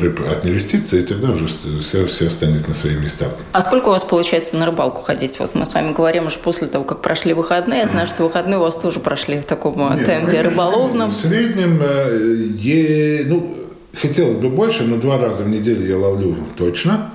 рыб 0.00 0.20
отнерестится, 0.30 0.96
и 0.96 1.02
тогда 1.02 1.30
уже 1.32 1.46
все, 1.46 2.06
все 2.06 2.30
станет 2.30 2.66
на 2.66 2.74
свои 2.74 2.94
места. 2.94 3.26
А 3.52 3.60
сколько 3.60 3.88
у 3.88 3.90
вас 3.90 4.02
получается 4.02 4.56
на 4.56 4.64
рыбалку 4.64 5.02
ходить? 5.02 5.38
Вот 5.38 5.54
мы 5.54 5.66
с 5.66 5.74
вами 5.74 5.92
говорим 5.92 6.26
уже 6.26 6.38
после 6.38 6.68
того, 6.68 6.84
как 6.84 7.02
прошли 7.02 7.34
выходные. 7.34 7.80
Я 7.80 7.86
знаю, 7.86 8.06
что 8.06 8.22
выходные 8.22 8.58
у 8.58 8.62
вас 8.62 8.78
тоже 8.78 8.98
прошли 9.00 9.38
в 9.38 9.44
таком 9.44 9.94
Нет, 9.94 10.06
темпе 10.06 10.40
рыболовном. 10.40 11.10
В 11.10 11.16
среднем, 11.16 11.80
э, 11.82 12.36
е, 12.58 13.24
ну, 13.26 13.58
хотелось 14.00 14.36
бы 14.36 14.48
больше, 14.48 14.84
но 14.84 14.96
два 14.96 15.18
раза 15.18 15.42
в 15.42 15.48
неделю 15.50 15.86
я 15.86 15.98
ловлю 15.98 16.34
точно. 16.56 17.10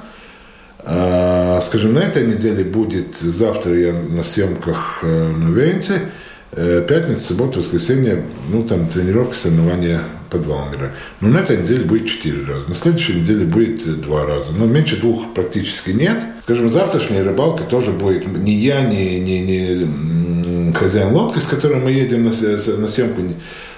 А, 0.88 1.60
скажем, 1.62 1.94
на 1.94 2.00
этой 2.00 2.28
неделе 2.28 2.64
будет, 2.64 3.16
завтра 3.16 3.74
я 3.74 3.94
на 3.94 4.24
съемках 4.24 5.00
э, 5.02 5.32
на 5.32 5.50
Венце, 5.50 5.94
Э, 5.94 6.25
пятница, 6.56 7.28
суббота, 7.28 7.60
воскресенье, 7.60 8.24
ну, 8.50 8.64
там, 8.64 8.88
тренировки, 8.88 9.36
соревнования 9.36 10.02
под 10.30 10.46
Валмера. 10.46 10.94
Но 11.22 11.30
на 11.30 11.40
этой 11.40 11.58
неделе 11.58 11.84
будет 11.84 12.08
четыре 12.08 12.46
раза. 12.46 12.68
На 12.68 12.76
следующей 12.76 13.14
неделе 13.14 13.46
будет 13.46 13.86
э, 13.86 13.92
два 13.92 14.26
раза. 14.26 14.52
Но 14.52 14.66
меньше 14.66 14.98
двух 14.98 15.34
практически 15.34 15.92
нет. 15.92 16.24
Скажем, 16.42 16.70
завтрашняя 16.70 17.24
рыбалка 17.24 17.64
тоже 17.64 17.92
будет 17.92 18.28
ни 18.28 18.52
я, 18.52 18.82
ни, 18.82 19.20
ни, 19.20 19.38
ни 19.40 20.74
хозяин 20.74 21.14
лодки, 21.14 21.40
с 21.40 21.46
которым 21.46 21.84
мы 21.84 21.92
едем 21.92 22.24
на, 22.24 22.32
на 22.32 22.88
съемку, 22.88 23.22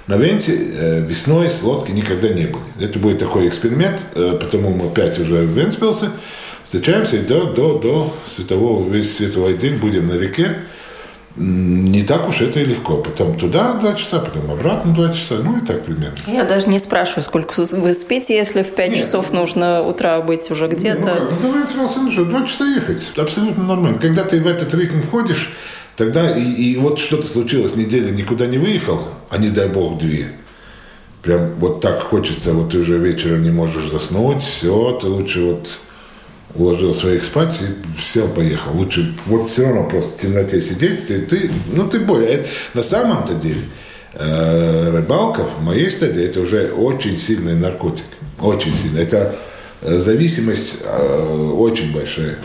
на 0.08 0.18
Венте 0.18 0.54
э, 0.56 1.06
весной 1.06 1.50
с 1.50 1.62
лодки 1.64 1.92
никогда 1.92 2.30
не 2.30 2.46
были. 2.46 2.64
Это 2.80 3.00
будет 3.00 3.20
такой 3.20 3.48
эксперимент, 3.48 4.04
потому 4.14 4.72
мы 4.72 4.88
опять 4.88 5.20
уже 5.20 5.44
в 5.44 5.58
Венспилсе 5.58 6.08
встречаемся 6.64 7.18
и 7.18 7.20
до, 7.20 7.54
до, 7.54 7.78
до 7.78 8.14
светового, 8.26 8.90
весь 8.90 9.16
световой 9.16 9.58
день 9.58 9.78
будем 9.78 10.08
на 10.08 10.18
реке. 10.18 10.58
Не 11.38 12.02
так 12.02 12.28
уж 12.28 12.42
это 12.42 12.60
и 12.60 12.66
легко. 12.66 12.98
Потом 12.98 13.38
туда 13.38 13.74
два 13.76 13.94
часа, 13.94 14.20
потом 14.20 14.52
обратно 14.52 14.94
два 14.94 15.14
часа, 15.14 15.36
ну 15.44 15.58
и 15.58 15.62
так 15.62 15.86
примерно. 15.86 16.18
Я 16.26 16.44
даже 16.46 16.68
не 16.68 16.80
спрашиваю, 16.80 17.24
сколько 17.24 17.54
вы 17.58 17.94
спите, 17.94 18.36
если 18.36 18.64
в 18.64 18.72
пять 18.72 18.96
часов 18.96 19.32
нужно 19.32 19.84
утра 19.84 20.22
быть 20.22 20.50
уже 20.50 20.68
где-то. 20.68 21.20
Ну, 21.20 21.30
ну 21.30 21.52
давай 21.52 21.68
сразу, 21.68 22.00
ну, 22.02 22.26
два 22.26 22.46
часа 22.48 22.66
ехать. 22.66 23.12
Абсолютно 23.18 23.64
нормально. 23.64 24.00
Когда 24.00 24.24
ты 24.24 24.42
в 24.42 24.48
этот 24.48 24.74
ритм 24.74 25.02
ходишь, 25.12 25.54
тогда 25.96 26.36
и, 26.36 26.44
и 26.44 26.78
вот 26.78 27.00
что-то 27.00 27.28
случилось, 27.28 27.76
неделю 27.76 28.14
никуда 28.14 28.48
не 28.48 28.58
выехал, 28.58 29.02
а 29.30 29.38
не 29.38 29.50
дай 29.50 29.68
бог 29.70 30.00
две. 30.00 30.32
Прям 31.22 31.52
вот 31.60 31.82
так 31.82 32.02
хочется, 32.02 32.54
вот 32.54 32.72
ты 32.72 32.80
уже 32.80 32.98
вечером 32.98 33.44
не 33.44 33.52
можешь 33.52 33.92
заснуть, 33.92 34.42
все, 34.42 34.98
ты 35.00 35.08
лучше 35.08 35.42
вот 35.42 35.68
уложил 36.58 36.94
своих 36.94 37.24
спать 37.24 37.60
и 37.62 38.02
сел, 38.02 38.28
поехал. 38.28 38.72
Лучше 38.74 39.14
вот 39.26 39.50
все 39.50 39.66
равно 39.66 39.88
просто 39.88 40.18
в 40.18 40.22
темноте 40.22 40.62
сидеть, 40.62 41.08
ты, 41.08 41.22
ты 41.22 41.52
ну 41.74 41.88
ты 41.88 42.00
более. 42.00 42.46
На 42.74 42.84
самом-то 42.84 43.36
деле 43.36 43.62
э, 44.14 44.92
рыбалка 44.92 45.44
в 45.44 45.64
моей 45.64 45.92
стадии 45.92 46.24
это 46.24 46.42
уже 46.42 46.72
очень 46.72 47.18
сильный 47.18 47.56
наркотик. 47.56 48.06
Очень 48.40 48.74
сильный. 48.74 49.02
Это 49.02 49.36
э, 49.82 49.98
зависимость 49.98 50.78
э, 50.84 51.52
очень 51.58 51.94
большая. 51.94 52.38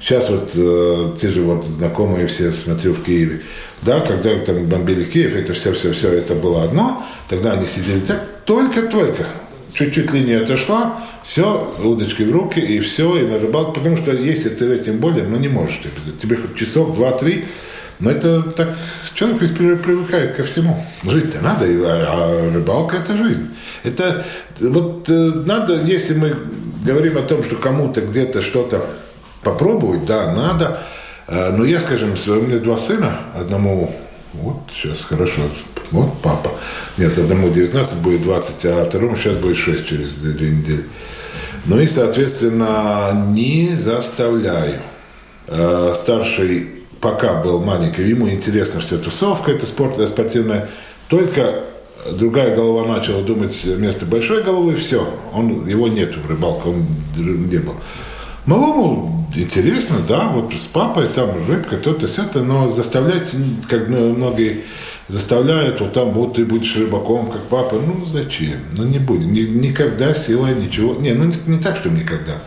Сейчас 0.00 0.30
вот 0.30 0.52
э, 0.54 1.16
те 1.20 1.28
же 1.28 1.42
вот 1.42 1.64
знакомые 1.64 2.26
все 2.26 2.52
смотрю 2.52 2.92
в 2.94 3.02
Киеве. 3.02 3.42
Да, 3.82 4.00
когда 4.00 4.36
там 4.38 4.66
бомбили 4.66 5.04
Киев, 5.04 5.34
это 5.34 5.52
все-все-все, 5.52 6.12
это 6.12 6.34
было 6.34 6.62
одно. 6.62 7.04
Тогда 7.28 7.52
они 7.52 7.66
сидели 7.66 8.00
так, 8.00 8.22
только-только 8.44 9.26
чуть-чуть 9.72 10.12
линия 10.12 10.42
отошла, 10.42 11.02
все, 11.26 11.74
удочкой 11.82 12.26
в 12.26 12.32
руки, 12.32 12.60
и 12.60 12.78
все, 12.78 13.18
и 13.18 13.26
на 13.26 13.38
рыбалку. 13.38 13.72
Потому 13.72 13.96
что 13.96 14.12
если 14.12 14.48
ты 14.48 14.72
этим 14.72 14.98
более, 14.98 15.24
ну 15.24 15.36
не 15.36 15.48
можешь. 15.48 15.80
Тебе 16.22 16.36
хоть 16.36 16.54
часов, 16.54 16.94
два, 16.94 17.10
три, 17.10 17.44
но 17.98 18.12
это 18.12 18.42
так, 18.42 18.76
человек 19.12 19.38
привыкает 19.38 20.36
ко 20.36 20.44
всему. 20.44 20.78
Жить-то 21.02 21.40
надо, 21.40 21.64
а, 21.66 22.48
а 22.48 22.54
рыбалка– 22.54 22.96
это 23.04 23.16
жизнь. 23.16 23.48
Это 23.82 24.24
вот 24.60 25.08
э, 25.08 25.12
надо, 25.12 25.82
если 25.82 26.14
мы 26.14 26.36
говорим 26.84 27.18
о 27.18 27.22
том, 27.22 27.42
что 27.42 27.56
кому-то 27.56 28.02
где-то 28.02 28.40
что-то 28.40 28.84
попробовать, 29.42 30.06
да, 30.06 30.32
надо. 30.32 30.82
Э, 31.26 31.50
но 31.50 31.64
я, 31.64 31.80
скажем, 31.80 32.14
у 32.26 32.32
меня 32.42 32.58
два 32.58 32.78
сына, 32.78 33.18
одному, 33.34 33.92
вот 34.34 34.58
сейчас 34.72 35.02
хорошо, 35.02 35.42
вот 35.90 36.20
папа. 36.22 36.52
Нет, 36.98 37.18
одному 37.18 37.48
19 37.48 37.98
будет 37.98 38.22
20, 38.22 38.64
а 38.66 38.84
второму 38.84 39.16
сейчас 39.16 39.34
будет 39.36 39.56
6 39.56 39.88
через 39.88 40.14
две 40.16 40.50
недели. 40.50 40.84
Ну 41.66 41.80
и, 41.80 41.88
соответственно, 41.88 43.10
не 43.32 43.74
заставляю. 43.74 44.80
Э, 45.48 45.94
старший 45.96 46.68
пока 47.00 47.42
был 47.42 47.62
маленький, 47.62 48.02
ему 48.02 48.28
интересна 48.28 48.80
вся 48.80 48.98
тусовка, 48.98 49.50
это 49.50 49.66
спорт, 49.66 49.94
это 49.94 50.06
спортивная. 50.06 50.68
Только 51.08 51.64
другая 52.12 52.54
голова 52.54 52.86
начала 52.86 53.22
думать 53.22 53.64
вместо 53.64 54.06
большой 54.06 54.42
головы, 54.42 54.76
все, 54.76 55.08
он, 55.32 55.66
его 55.66 55.88
нету 55.88 56.20
в 56.20 56.30
рыбалке, 56.30 56.68
он 56.68 56.86
не 57.16 57.58
был. 57.58 57.74
Малому 58.46 59.28
интересно, 59.34 59.96
да, 60.06 60.28
вот 60.28 60.52
с 60.54 60.66
папой 60.66 61.08
там 61.08 61.30
рыбка, 61.48 61.76
то-то, 61.76 62.06
это, 62.06 62.42
но 62.42 62.68
заставлять, 62.68 63.34
как 63.68 63.88
многие 63.88 64.64
заставляют, 65.08 65.80
вот 65.80 65.92
там 65.92 66.10
вот 66.10 66.34
ты 66.34 66.44
будешь 66.44 66.76
рыбаком, 66.76 67.30
как 67.30 67.42
папа. 67.44 67.76
Ну, 67.76 68.04
зачем? 68.06 68.58
Ну, 68.76 68.84
не 68.84 68.98
будет. 68.98 69.26
Ни, 69.26 69.40
никогда 69.40 70.14
сила 70.14 70.48
ничего. 70.48 70.94
Не, 70.94 71.12
ну, 71.12 71.24
не, 71.24 71.36
не 71.46 71.58
так, 71.58 71.76
что 71.76 71.90
никогда. 71.90 72.40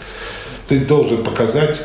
Ты 0.68 0.80
должен 0.80 1.24
показать 1.24 1.82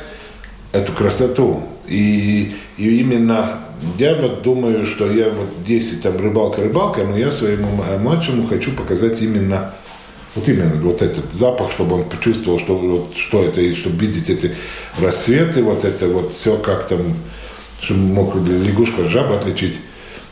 эту 0.72 0.92
красоту. 0.92 1.62
И, 1.86 2.54
и 2.76 2.98
именно 3.00 3.60
я 3.98 4.14
вот 4.14 4.42
думаю, 4.42 4.86
что 4.86 5.10
я 5.10 5.30
вот 5.30 5.64
10 5.64 6.02
там 6.02 6.16
рыбалка-рыбалка, 6.16 7.04
но 7.04 7.16
я 7.16 7.30
своему 7.30 7.68
младшему 8.00 8.46
хочу 8.46 8.72
показать 8.72 9.20
именно 9.22 9.74
вот 10.34 10.48
именно 10.48 10.74
вот 10.82 11.00
этот 11.00 11.32
запах, 11.32 11.70
чтобы 11.70 11.96
он 11.96 12.04
почувствовал, 12.04 12.58
что, 12.58 12.76
вот, 12.76 13.16
что 13.16 13.44
это, 13.44 13.60
и 13.60 13.72
чтобы 13.72 13.98
видеть 13.98 14.30
эти 14.30 14.52
рассветы, 14.98 15.62
вот 15.62 15.84
это 15.84 16.08
вот 16.08 16.32
все 16.32 16.56
как 16.56 16.88
там, 16.88 17.00
чтобы 17.80 18.00
мог 18.00 18.34
лягушку 18.34 19.02
от 19.02 19.08
жабы 19.08 19.36
отличить. 19.36 19.78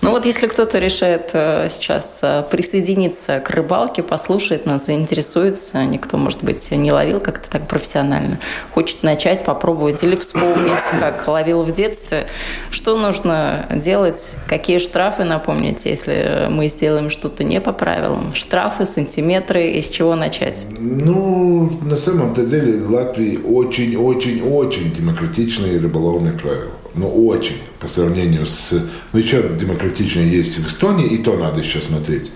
Ну 0.03 0.11
вот 0.11 0.27
если 0.27 0.49
кто-то 0.49 0.81
решает 0.81 1.31
э, 1.33 1.69
сейчас 1.71 2.19
э, 2.25 2.43
присоединиться 2.51 3.39
к 3.39 3.51
рыбалке, 3.51 4.03
послушает 4.03 4.67
нас, 4.67 4.87
заинтересуется, 4.87 5.85
никто, 5.85 6.17
может 6.17 6.43
быть, 6.43 6.69
не 6.73 6.91
ловил 6.91 7.21
как-то 7.21 7.49
так 7.49 7.69
профессионально, 7.69 8.41
хочет 8.73 9.05
начать, 9.05 9.45
попробовать 9.45 10.03
или 10.03 10.17
вспомнить, 10.17 10.83
как 10.99 11.29
ловил 11.29 11.63
в 11.63 11.71
детстве, 11.71 12.27
что 12.73 12.99
нужно 12.99 13.67
делать, 13.71 14.33
какие 14.49 14.79
штрафы, 14.79 15.23
напомните, 15.23 15.91
если 15.91 16.49
мы 16.51 16.67
сделаем 16.67 17.09
что-то 17.09 17.45
не 17.45 17.61
по 17.61 17.73
правилам, 17.73 18.35
штрафы, 18.35 18.87
сантиметры, 18.87 19.71
из 19.71 19.89
чего 19.89 20.17
начать? 20.17 20.67
Ну, 20.81 21.71
на 21.81 21.97
самом-то 21.97 22.45
деле 22.45 22.83
в 22.83 22.91
Латвии 22.91 23.37
очень-очень-очень 23.37 24.91
демократичные 24.91 25.79
рыболовные 25.79 26.33
правила 26.33 26.73
ну, 26.95 27.27
очень 27.27 27.57
по 27.81 27.89
сравнению 27.89 28.47
с... 28.47 28.73
Ну, 29.13 29.19
еще 29.19 29.43
демократичнее 29.59 30.31
есть 30.31 30.59
в 30.59 30.67
Эстонии, 30.67 31.07
и 31.07 31.19
то 31.19 31.37
надо 31.37 31.61
еще 31.61 31.81
смотреть. 31.81 32.31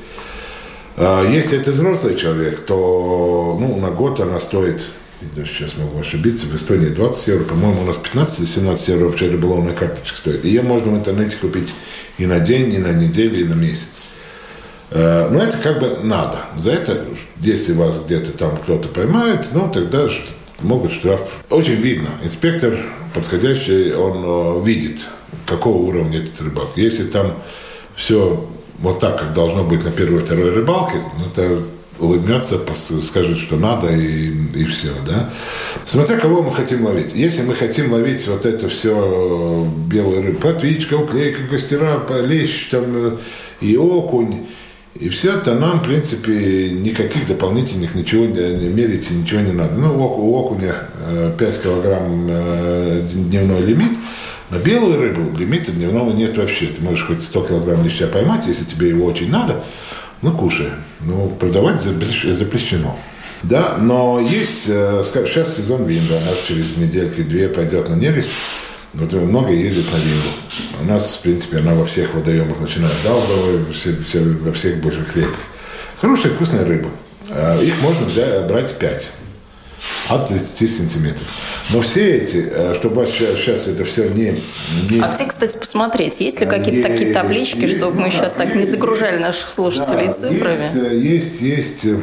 А, 0.97 1.25
если 1.29 1.59
это 1.59 1.73
взрослый 1.73 2.17
человек, 2.17 2.61
то 2.61 3.57
ну, 3.61 3.77
на 3.77 3.91
год 3.91 4.21
она 4.21 4.41
стоит, 4.41 4.83
я 5.21 5.29
даже 5.37 5.53
сейчас 5.53 5.77
могу 5.77 6.01
ошибиться, 6.01 6.47
в 6.47 6.57
Эстонии 6.57 6.89
20 6.89 7.29
евро, 7.29 7.45
по-моему, 7.45 7.83
у 7.83 7.85
нас 7.85 7.97
15 7.97 8.41
или 8.41 8.47
17 8.47 8.89
евро 8.89 9.05
вообще 9.07 9.29
рыболовная 9.29 9.75
карточка 9.75 10.17
стоит. 10.17 10.45
Ее 10.45 10.63
можно 10.63 10.93
в 10.93 10.97
интернете 10.97 11.37
купить 11.37 11.75
и 12.19 12.27
на 12.27 12.41
день, 12.41 12.73
и 12.73 12.79
на 12.79 12.93
неделю, 12.93 13.41
и 13.41 13.45
на 13.45 13.55
месяц. 13.55 14.01
А, 14.91 15.29
но 15.31 15.43
это 15.43 15.59
как 15.59 15.81
бы 15.81 15.99
надо. 16.03 16.41
За 16.57 16.71
это, 16.71 17.05
если 17.41 17.73
вас 17.73 18.01
где-то 18.05 18.33
там 18.33 18.57
кто-то 18.57 18.89
поймает, 18.89 19.47
ну 19.53 19.71
тогда 19.71 20.09
могут 20.61 20.93
штраф. 20.93 21.21
Очень 21.51 21.77
видно. 21.77 22.09
Инспектор 22.23 22.75
подходящий, 23.15 23.93
он 23.93 24.23
э, 24.25 24.65
видит, 24.65 25.07
какого 25.47 25.79
уровня 25.79 26.19
этот 26.19 26.41
рыбак. 26.41 26.69
Если 26.77 27.05
там 27.05 27.33
все 27.95 28.47
вот 28.79 29.01
так, 29.01 29.19
как 29.19 29.33
должно 29.33 29.65
быть 29.65 29.85
на 29.85 29.91
первой 29.91 30.21
второй 30.21 30.51
рыбалке, 30.51 30.99
ну, 31.19 31.27
это 31.27 31.63
улыбнется, 31.99 32.59
скажет, 33.03 33.39
что 33.39 33.57
надо, 33.57 33.89
и, 33.89 34.31
и 34.55 34.65
все, 34.65 34.93
да. 35.07 35.31
Смотря 35.87 36.19
кого 36.19 36.43
мы 36.43 36.53
хотим 36.53 36.85
ловить. 36.85 37.15
Если 37.15 37.43
мы 37.43 37.55
хотим 37.55 37.91
ловить 37.91 38.27
вот 38.29 38.45
это 38.45 38.69
все 38.69 39.67
белый 39.89 40.21
рыб, 40.21 40.41
плотвичка, 40.41 40.95
уклейка, 40.95 41.43
гостера, 41.51 42.03
лещ, 42.23 42.69
там, 42.71 42.85
э, 42.89 43.17
и 43.61 43.77
окунь, 43.77 44.47
и 45.01 45.09
все 45.09 45.35
это 45.35 45.55
нам, 45.55 45.81
в 45.81 45.85
принципе, 45.85 46.71
никаких 46.71 47.27
дополнительных 47.27 47.95
ничего 47.95 48.27
не 48.27 48.69
мерить 48.69 49.11
ничего 49.11 49.41
не 49.41 49.53
надо. 49.53 49.75
Ну, 49.75 49.95
у 49.97 50.35
окуня 50.35 50.75
5 51.39 51.41
э, 51.41 51.63
килограмм 51.63 52.27
э, 52.29 53.03
дневной 53.13 53.63
лимит. 53.63 53.93
На 54.51 54.59
белую 54.59 55.01
рыбу 55.01 55.37
лимита 55.37 55.73
дневного 55.73 56.13
нет 56.13 56.37
вообще. 56.37 56.67
Ты 56.67 56.83
можешь 56.83 57.07
хоть 57.07 57.23
100 57.23 57.43
килограмм 57.43 57.85
леща 57.85 58.07
поймать, 58.07 58.47
если 58.47 58.65
тебе 58.65 58.89
его 58.89 59.07
очень 59.07 59.31
надо, 59.31 59.65
ну, 60.23 60.37
кушай. 60.37 60.69
Ну, 61.01 61.29
продавать 61.41 61.83
запрещено. 61.83 62.97
Да, 63.43 63.77
но 63.79 64.19
есть, 64.19 64.65
э, 64.67 65.03
сейчас 65.05 65.57
сезон 65.57 65.85
винда, 65.85 66.17
у 66.17 66.21
нас 66.21 66.37
через 66.49 66.77
недельки-две 66.77 67.49
пойдет 67.49 67.89
на 67.89 67.95
нерест. 67.95 68.31
Вот 68.95 69.13
много 69.13 69.53
ездит 69.53 69.85
на 69.93 69.97
Вингу. 69.97 70.29
У 70.81 70.85
нас, 70.85 71.17
в 71.17 71.21
принципе, 71.21 71.59
она 71.59 71.75
во 71.75 71.85
всех 71.85 72.15
водоемах, 72.15 72.61
начиная 72.61 72.91
от 72.91 73.75
все, 73.75 73.95
все, 74.09 74.21
во 74.21 74.53
всех 74.53 74.81
больших 74.81 75.17
реках. 75.17 75.39
Хорошая, 76.01 76.33
вкусная 76.33 76.65
рыба. 76.65 76.89
А, 77.31 77.61
их 77.61 77.81
можно 77.83 78.07
взять, 78.07 78.47
брать 78.47 78.79
5 78.79 79.11
от 80.09 80.29
30 80.29 80.77
сантиметров. 80.77 81.27
Но 81.71 81.81
все 81.81 82.19
эти, 82.19 82.49
э, 82.49 82.75
чтобы 82.75 83.07
сейчас 83.07 83.67
это 83.67 83.85
все 83.85 84.09
не... 84.09 84.41
не 84.91 85.01
а 85.01 85.15
где, 85.15 85.27
кстати, 85.27 85.57
посмотреть? 85.59 86.21
Есть 86.21 86.41
ли 86.41 86.47
какие-то 86.47 86.89
такие 86.89 87.13
таблички, 87.13 87.63
есть, 87.63 87.77
чтобы 87.77 88.01
мы 88.01 88.11
сейчас 88.11 88.35
так 88.35 88.55
не 88.55 88.65
загружали 88.65 89.19
наших 89.19 89.51
слушателей 89.51 90.09
да, 90.09 90.13
цифрами? 90.15 90.95
Есть, 90.95 91.41
есть, 91.41 91.83
есть 91.83 91.85
э, 91.85 92.01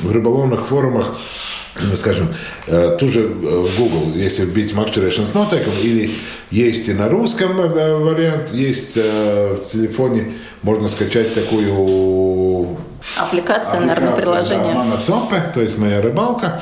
в 0.00 0.12
рыболовных 0.12 0.66
форумах 0.66 1.06
ну, 1.08 1.16
скажем, 1.96 2.28
э, 2.66 2.96
тоже 2.98 3.26
в 3.26 3.78
Google, 3.78 4.12
если 4.14 4.44
вбить 4.44 4.72
Maturation 4.72 5.26
с 5.26 5.34
нотеком, 5.34 5.72
или 5.82 6.10
есть 6.50 6.88
и 6.88 6.94
на 6.94 7.08
русском 7.08 7.56
вариант, 7.56 8.52
есть 8.52 8.96
в 8.96 9.60
телефоне, 9.70 10.32
можно 10.62 10.88
скачать 10.88 11.32
такую... 11.34 12.76
Аппликация, 13.16 13.80
наверное, 13.80 14.16
приложение. 14.16 14.74
Да, 14.74 15.40
то 15.54 15.60
есть 15.60 15.78
моя 15.78 16.02
рыбалка. 16.02 16.60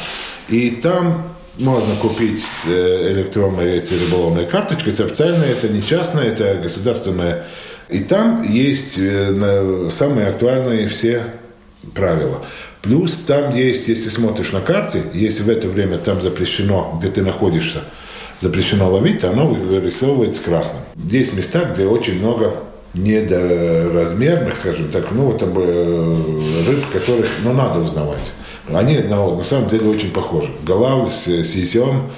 И 0.49 0.71
там 0.71 1.25
можно 1.59 1.95
купить 1.97 2.45
э, 2.67 3.13
электронные 3.13 3.77
эти 3.79 3.95
рыболовные 3.95 4.47
карточки. 4.47 4.91
Это 4.91 5.05
официальные, 5.05 5.51
это 5.51 5.69
не 5.69 5.83
частные, 5.83 6.29
это 6.29 6.55
государственные. 6.63 7.45
И 7.89 8.01
там 8.01 8.43
есть 8.43 8.97
э, 8.99 9.89
самые 9.91 10.29
актуальные 10.29 10.89
все 10.89 11.25
правила. 11.95 12.45
Плюс 12.83 13.13
там 13.27 13.55
есть, 13.55 13.89
если 13.89 14.09
смотришь 14.09 14.53
на 14.53 14.61
карте, 14.61 15.03
если 15.13 15.43
в 15.43 15.49
это 15.49 15.69
время 15.69 15.99
там 15.99 16.21
запрещено, 16.23 16.97
где 16.99 17.09
ты 17.09 17.23
находишься, 17.23 17.81
запрещено 18.41 18.91
ловить, 18.91 19.25
оно 19.25 19.49
вырисовывается 19.49 20.41
красным. 20.43 20.81
Есть 20.97 21.35
места, 21.35 21.65
где 21.65 21.87
очень 21.87 22.19
много 22.19 22.55
недоразмерных, 22.95 24.57
скажем 24.57 24.91
так, 24.91 25.11
ну, 25.11 25.27
вот 25.27 25.43
рыб, 25.43 26.87
которых, 26.93 27.29
ну, 27.43 27.53
надо 27.53 27.81
узнавать. 27.81 28.33
Они 28.73 28.99
на, 28.99 29.27
на 29.31 29.45
самом 29.45 29.69
деле 29.69 29.89
очень 29.89 30.11
похожи. 30.11 30.51
Голавль 30.65 31.11
с 31.11 31.25
сизем, 31.25 32.11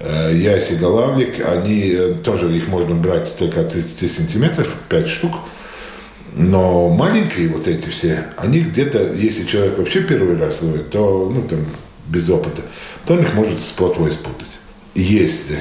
э, 0.00 0.32
яси 0.34 0.74
голавлик, 0.74 1.40
они 1.46 1.90
э, 1.90 2.14
тоже 2.24 2.54
их 2.54 2.68
можно 2.68 2.94
брать 2.94 3.34
только 3.38 3.60
от 3.60 3.72
30 3.72 4.10
сантиметров, 4.10 4.68
5 4.88 5.08
штук. 5.08 5.32
Но 6.34 6.88
маленькие 6.88 7.48
вот 7.48 7.68
эти 7.68 7.88
все, 7.88 8.24
они 8.36 8.60
где-то, 8.60 9.12
если 9.12 9.44
человек 9.44 9.78
вообще 9.78 10.02
первый 10.02 10.38
раз 10.38 10.62
ловит, 10.62 10.90
то, 10.90 11.30
ну, 11.32 11.42
там, 11.42 11.60
без 12.08 12.28
опыта, 12.30 12.62
то 13.04 13.14
он 13.14 13.20
их 13.20 13.34
может 13.34 13.58
с 13.58 13.70
плотвой 13.70 14.10
спутать. 14.10 14.58
Если 14.94 15.58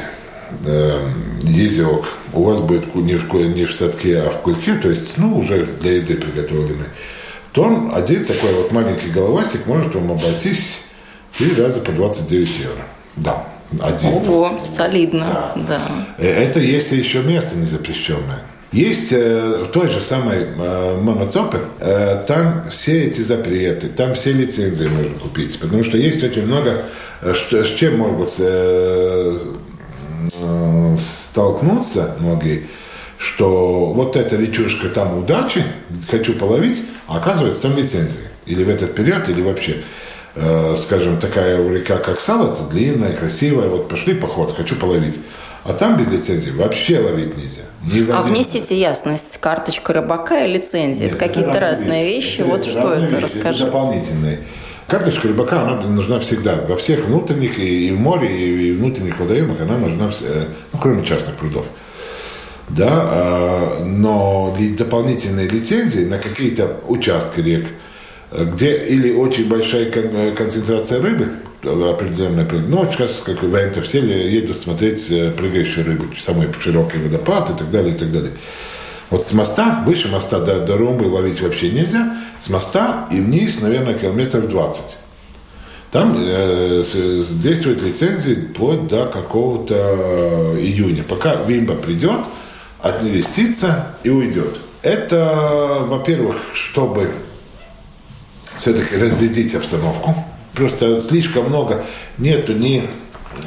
э, 0.66 1.10
езек 1.44 2.06
у 2.34 2.44
вас 2.44 2.62
будет 2.62 2.96
не 2.96 3.16
в, 3.16 3.34
не 3.34 3.66
в 3.66 3.74
садке, 3.74 4.20
а 4.20 4.30
в 4.30 4.42
кульке, 4.42 4.76
то 4.76 4.90
есть, 4.90 5.18
ну, 5.18 5.38
уже 5.38 5.66
для 5.82 5.98
еды 5.98 6.16
приготовленный, 6.16 6.88
то 7.52 7.64
он 7.64 7.92
один 7.94 8.24
такой 8.24 8.54
вот 8.54 8.72
маленький 8.72 9.10
головастик 9.10 9.66
может 9.66 9.94
вам 9.94 10.12
обойтись 10.14 10.82
три 11.38 11.54
раза 11.54 11.82
по 11.82 11.92
29 11.92 12.60
евро. 12.60 12.86
Да, 13.18 13.46
один. 13.82 14.10
Ого, 14.10 14.62
солидно, 14.64 15.52
да. 15.56 15.64
да. 15.68 15.82
Э, 16.18 16.28
это 16.28 16.62
если 16.62 16.96
еще 16.96 17.22
место 17.24 17.58
не 17.58 17.66
запрещенное. 17.66 18.46
Есть 18.72 19.12
э, 19.12 19.64
в 19.66 19.68
той 19.68 19.90
же 19.90 20.02
самой 20.02 20.48
э, 20.58 20.98
моноцопе, 21.02 21.58
э, 21.80 22.24
там 22.26 22.64
все 22.72 23.04
эти 23.04 23.20
запреты, 23.20 23.90
там 23.90 24.16
все 24.16 24.32
лицензии 24.32 24.88
можно 24.88 25.20
купить, 25.20 25.60
потому 25.60 25.84
что 25.84 25.98
есть 25.98 26.24
очень 26.24 26.46
много, 26.46 26.84
э, 27.22 27.34
с 27.34 27.70
чем 27.76 27.98
могут 27.98 28.30
э, 28.40 29.38
э, 30.42 30.98
столкнуться 30.98 32.16
многие, 32.20 32.68
что 33.18 33.88
вот 33.88 34.16
эта 34.16 34.38
речушка 34.38 34.88
там 34.88 35.18
удачи, 35.18 35.64
хочу 36.10 36.34
половить, 36.34 36.82
а 37.08 37.18
оказывается 37.18 37.64
там 37.64 37.76
лицензии. 37.76 38.30
Или 38.46 38.64
в 38.64 38.70
этот 38.70 38.96
период, 38.96 39.28
или 39.28 39.42
вообще. 39.42 39.84
Э, 40.34 40.76
скажем, 40.76 41.20
такая 41.20 41.62
река, 41.70 41.98
как 41.98 42.22
Салаца, 42.22 42.64
длинная, 42.70 43.14
красивая, 43.14 43.68
вот 43.68 43.90
пошли 43.90 44.14
поход, 44.14 44.56
хочу 44.56 44.76
половить. 44.78 45.20
А 45.64 45.74
там 45.74 45.98
без 45.98 46.08
лицензии 46.08 46.52
вообще 46.52 47.00
ловить 47.00 47.38
нельзя. 47.38 47.62
Ни 47.84 48.12
а 48.12 48.22
внесите 48.22 48.80
ясность, 48.80 49.38
карточка 49.40 49.94
рыбака 49.94 50.46
и 50.46 50.52
лицензия. 50.52 51.06
Нет, 51.06 51.16
это 51.16 51.28
какие-то 51.28 51.60
разные 51.60 52.06
вещи. 52.06 52.38
вещи. 52.38 52.42
Вот 52.42 52.62
это 52.62 52.70
что 52.70 52.94
это, 52.94 53.16
вещи. 53.16 53.24
расскажите. 53.24 53.64
Это 53.64 53.72
дополнительные. 53.72 54.40
Карточка 54.88 55.28
рыбака, 55.28 55.62
она 55.62 55.82
нужна 55.82 56.20
всегда. 56.20 56.56
Во 56.68 56.78
всех 56.78 57.06
внутренних, 57.06 57.60
и 57.60 57.92
в 57.92 58.00
море, 58.00 58.28
и 58.28 58.72
внутренних 58.74 59.20
водоемах 59.20 59.62
она 59.62 59.78
нужна, 59.78 60.12
э, 60.22 60.46
ну, 60.74 60.80
кроме 60.80 61.06
частных 61.06 61.36
прудов 61.36 61.66
да, 62.76 62.90
а, 62.92 63.84
но 63.86 64.56
дополнительные 64.78 65.48
лицензии 65.48 66.06
на 66.06 66.18
какие-то 66.18 66.80
участки 66.88 67.40
рек, 67.42 67.68
где 68.32 68.78
или 68.78 69.12
очень 69.14 69.50
большая 69.50 69.92
концентрация 69.92 71.02
рыбы, 71.02 71.32
определенная, 71.64 72.48
ну, 72.68 72.90
сейчас, 72.92 73.22
как 73.26 73.44
в 73.44 73.82
все 73.82 74.00
едут 74.00 74.58
смотреть 74.58 75.10
э, 75.12 75.32
прыгающую 75.32 75.86
рыбу, 75.86 76.06
самый 76.18 76.48
широкий 76.60 76.98
водопад 76.98 77.50
и 77.52 77.54
так 77.58 77.70
далее, 77.72 77.94
и 77.96 77.98
так 77.98 78.12
далее. 78.12 78.32
Вот 79.10 79.26
с 79.26 79.34
моста, 79.34 79.84
выше 79.86 80.08
моста 80.08 80.40
до, 80.40 80.66
до 80.66 80.78
Румбы 80.78 81.04
ловить 81.04 81.42
вообще 81.42 81.70
нельзя, 81.70 82.18
с 82.40 82.50
моста 82.50 83.08
и 83.12 83.20
вниз, 83.20 83.62
наверное, 83.62 83.94
километров 83.94 84.48
20. 84.48 84.98
Там 85.92 86.16
э, 86.18 86.84
действует 87.32 87.82
лицензия 87.82 88.36
вплоть 88.54 88.88
до 88.88 89.06
какого-то 89.06 90.56
июня. 90.58 91.04
Пока 91.04 91.36
Вимба 91.44 91.76
придет, 91.76 92.22
отнерестится 92.82 93.96
и 94.04 94.10
уйдет. 94.10 94.60
Это, 94.82 95.80
во-первых, 95.82 96.38
чтобы 96.54 97.12
все-таки 98.58 98.96
разрядить 98.96 99.54
обстановку. 99.54 100.16
Просто 100.54 101.00
слишком 101.00 101.46
много, 101.46 101.84
нету 102.18 102.54
ни... 102.54 102.84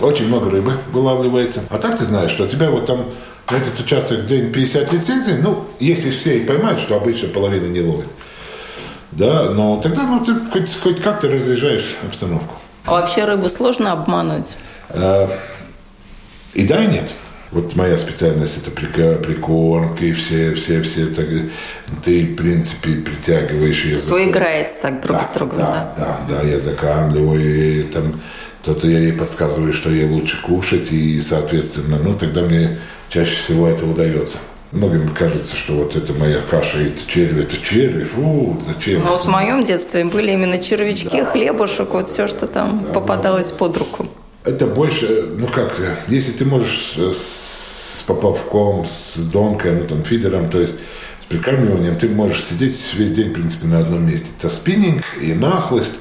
Очень 0.00 0.28
много 0.28 0.50
рыбы 0.50 0.78
вылавливается. 0.92 1.62
А 1.68 1.78
так 1.78 1.98
ты 1.98 2.04
знаешь, 2.04 2.30
что 2.30 2.44
у 2.44 2.46
тебя 2.46 2.70
вот 2.70 2.86
там 2.86 3.04
на 3.50 3.56
этот 3.56 3.78
участок 3.78 4.24
день 4.24 4.50
50 4.50 4.92
лицензий, 4.92 5.34
ну, 5.34 5.66
если 5.78 6.10
все 6.10 6.38
и 6.38 6.44
поймают, 6.44 6.80
что 6.80 6.96
обычно 6.96 7.28
половина 7.28 7.66
не 7.66 7.80
ловит. 7.80 8.08
Да, 9.12 9.50
но 9.50 9.80
тогда 9.80 10.06
ну, 10.06 10.24
ты 10.24 10.34
хоть, 10.50 10.74
хоть 10.80 11.00
как-то 11.00 11.28
разряжаешь 11.28 11.96
обстановку. 12.02 12.54
А 12.86 12.92
вообще 12.92 13.24
рыбу 13.24 13.48
сложно 13.48 13.92
обмануть? 13.92 14.56
А, 14.88 15.28
и 16.54 16.66
да, 16.66 16.82
и 16.82 16.86
нет. 16.86 17.10
Вот 17.54 17.76
моя 17.76 17.96
специальность 17.96 18.58
это 18.58 18.72
прикормки, 18.72 20.12
все, 20.12 20.54
все, 20.54 20.82
все. 20.82 21.06
Так, 21.06 21.26
ты, 22.04 22.26
в 22.26 22.34
принципе, 22.34 22.94
притягиваешь 22.96 23.84
ее. 23.84 24.00
Все 24.00 24.24
играется 24.28 24.76
так 24.82 25.00
друг 25.00 25.18
да, 25.18 25.22
с 25.22 25.28
другом, 25.28 25.58
да? 25.58 25.94
Да, 25.96 26.18
да, 26.28 26.42
да, 26.42 26.48
я 26.48 26.58
закармливаю, 26.58 27.78
и 27.78 27.82
там 27.84 28.20
то-то 28.64 28.88
я 28.88 28.98
ей 28.98 29.12
подсказываю, 29.12 29.72
что 29.72 29.88
ей 29.88 30.08
лучше 30.08 30.42
кушать, 30.42 30.90
и, 30.90 31.20
соответственно, 31.20 31.98
ну, 32.02 32.14
тогда 32.18 32.42
мне 32.42 32.76
чаще 33.08 33.36
всего 33.36 33.68
это 33.68 33.86
удается. 33.86 34.38
Многим 34.72 35.14
кажется, 35.14 35.54
что 35.54 35.74
вот 35.74 35.94
это 35.94 36.12
моя 36.14 36.40
каша, 36.50 36.78
это 36.78 37.06
черви, 37.06 37.42
это 37.42 37.56
черви, 37.62 38.02
фу, 38.02 38.60
зачем? 38.66 39.00
Ну, 39.00 39.10
вот 39.10 39.26
в 39.26 39.28
моем 39.28 39.62
детстве 39.62 40.04
были 40.04 40.32
именно 40.32 40.58
червячки, 40.58 41.20
да. 41.20 41.26
хлебушек, 41.26 41.90
вот 41.90 42.08
все, 42.08 42.26
что 42.26 42.48
там 42.48 42.82
да, 42.84 42.94
попадалось 42.94 43.52
да. 43.52 43.56
под 43.58 43.76
руку 43.76 44.08
это 44.44 44.66
больше, 44.66 45.26
ну 45.38 45.48
как, 45.48 45.74
если 46.08 46.32
ты 46.32 46.44
можешь 46.44 46.96
с 46.96 48.02
поплавком, 48.06 48.86
с 48.86 49.16
донкой, 49.16 49.72
ну 49.72 49.86
там 49.86 50.04
фидером, 50.04 50.50
то 50.50 50.60
есть 50.60 50.74
с 50.74 51.24
прикармливанием, 51.28 51.96
ты 51.96 52.08
можешь 52.08 52.44
сидеть 52.44 52.78
весь 52.94 53.10
день, 53.12 53.30
в 53.30 53.32
принципе, 53.32 53.66
на 53.66 53.78
одном 53.78 54.06
месте. 54.06 54.26
Это 54.38 54.50
спиннинг 54.50 55.02
и 55.20 55.32
нахлыст, 55.32 55.92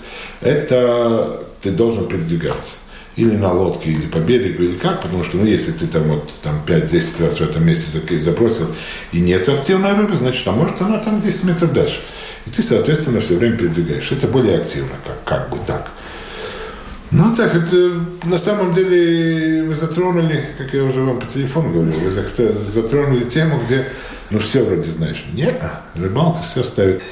это 0.42 1.42
ты 1.62 1.72
должен 1.72 2.08
передвигаться. 2.08 2.76
Или 3.16 3.36
на 3.36 3.54
лодке, 3.54 3.92
или 3.92 4.08
по 4.08 4.18
берегу, 4.18 4.64
или 4.64 4.76
как, 4.76 5.04
потому 5.04 5.24
что, 5.24 5.38
ну, 5.38 5.46
если 5.46 5.72
ты 5.72 5.86
там 5.86 6.02
вот 6.04 6.34
там 6.42 6.62
5-10 6.66 7.26
раз 7.26 7.36
в 7.36 7.42
этом 7.42 7.64
месте 7.64 7.86
забросил, 8.18 8.66
и 9.12 9.20
нет 9.20 9.48
активной 9.48 9.94
рыбы, 9.94 10.18
значит, 10.18 10.46
а 10.48 10.52
может 10.52 10.82
она 10.82 10.98
там 10.98 11.22
10 11.22 11.44
метров 11.44 11.72
дальше. 11.74 12.02
И 12.48 12.50
ты, 12.50 12.64
соответственно, 12.64 13.22
все 13.22 13.36
время 13.36 13.56
передвигаешь. 13.56 14.12
Это 14.12 14.28
более 14.28 14.58
активно, 14.58 14.96
как, 15.06 15.24
как 15.24 15.50
бы 15.52 15.60
так. 15.66 15.92
Ну 17.16 17.36
так, 17.36 17.54
это 17.54 17.92
на 18.24 18.40
самом 18.40 18.74
деле 18.74 19.64
вы 19.66 19.76
затронули, 19.76 20.44
как 20.58 20.74
я 20.74 20.84
уже 20.84 21.02
вам 21.02 21.20
по 21.20 21.28
телефону 21.28 21.70
говорил, 21.70 22.00
вы 22.00 22.10
затронули 22.10 23.24
тему, 23.26 23.60
где 23.64 23.86
ну 24.32 24.40
все 24.40 24.64
вроде 24.64 24.90
знаешь. 24.90 25.24
Нет, 25.34 25.62
рыбалка 25.94 26.42
все 26.42 26.64
ставит. 26.64 27.04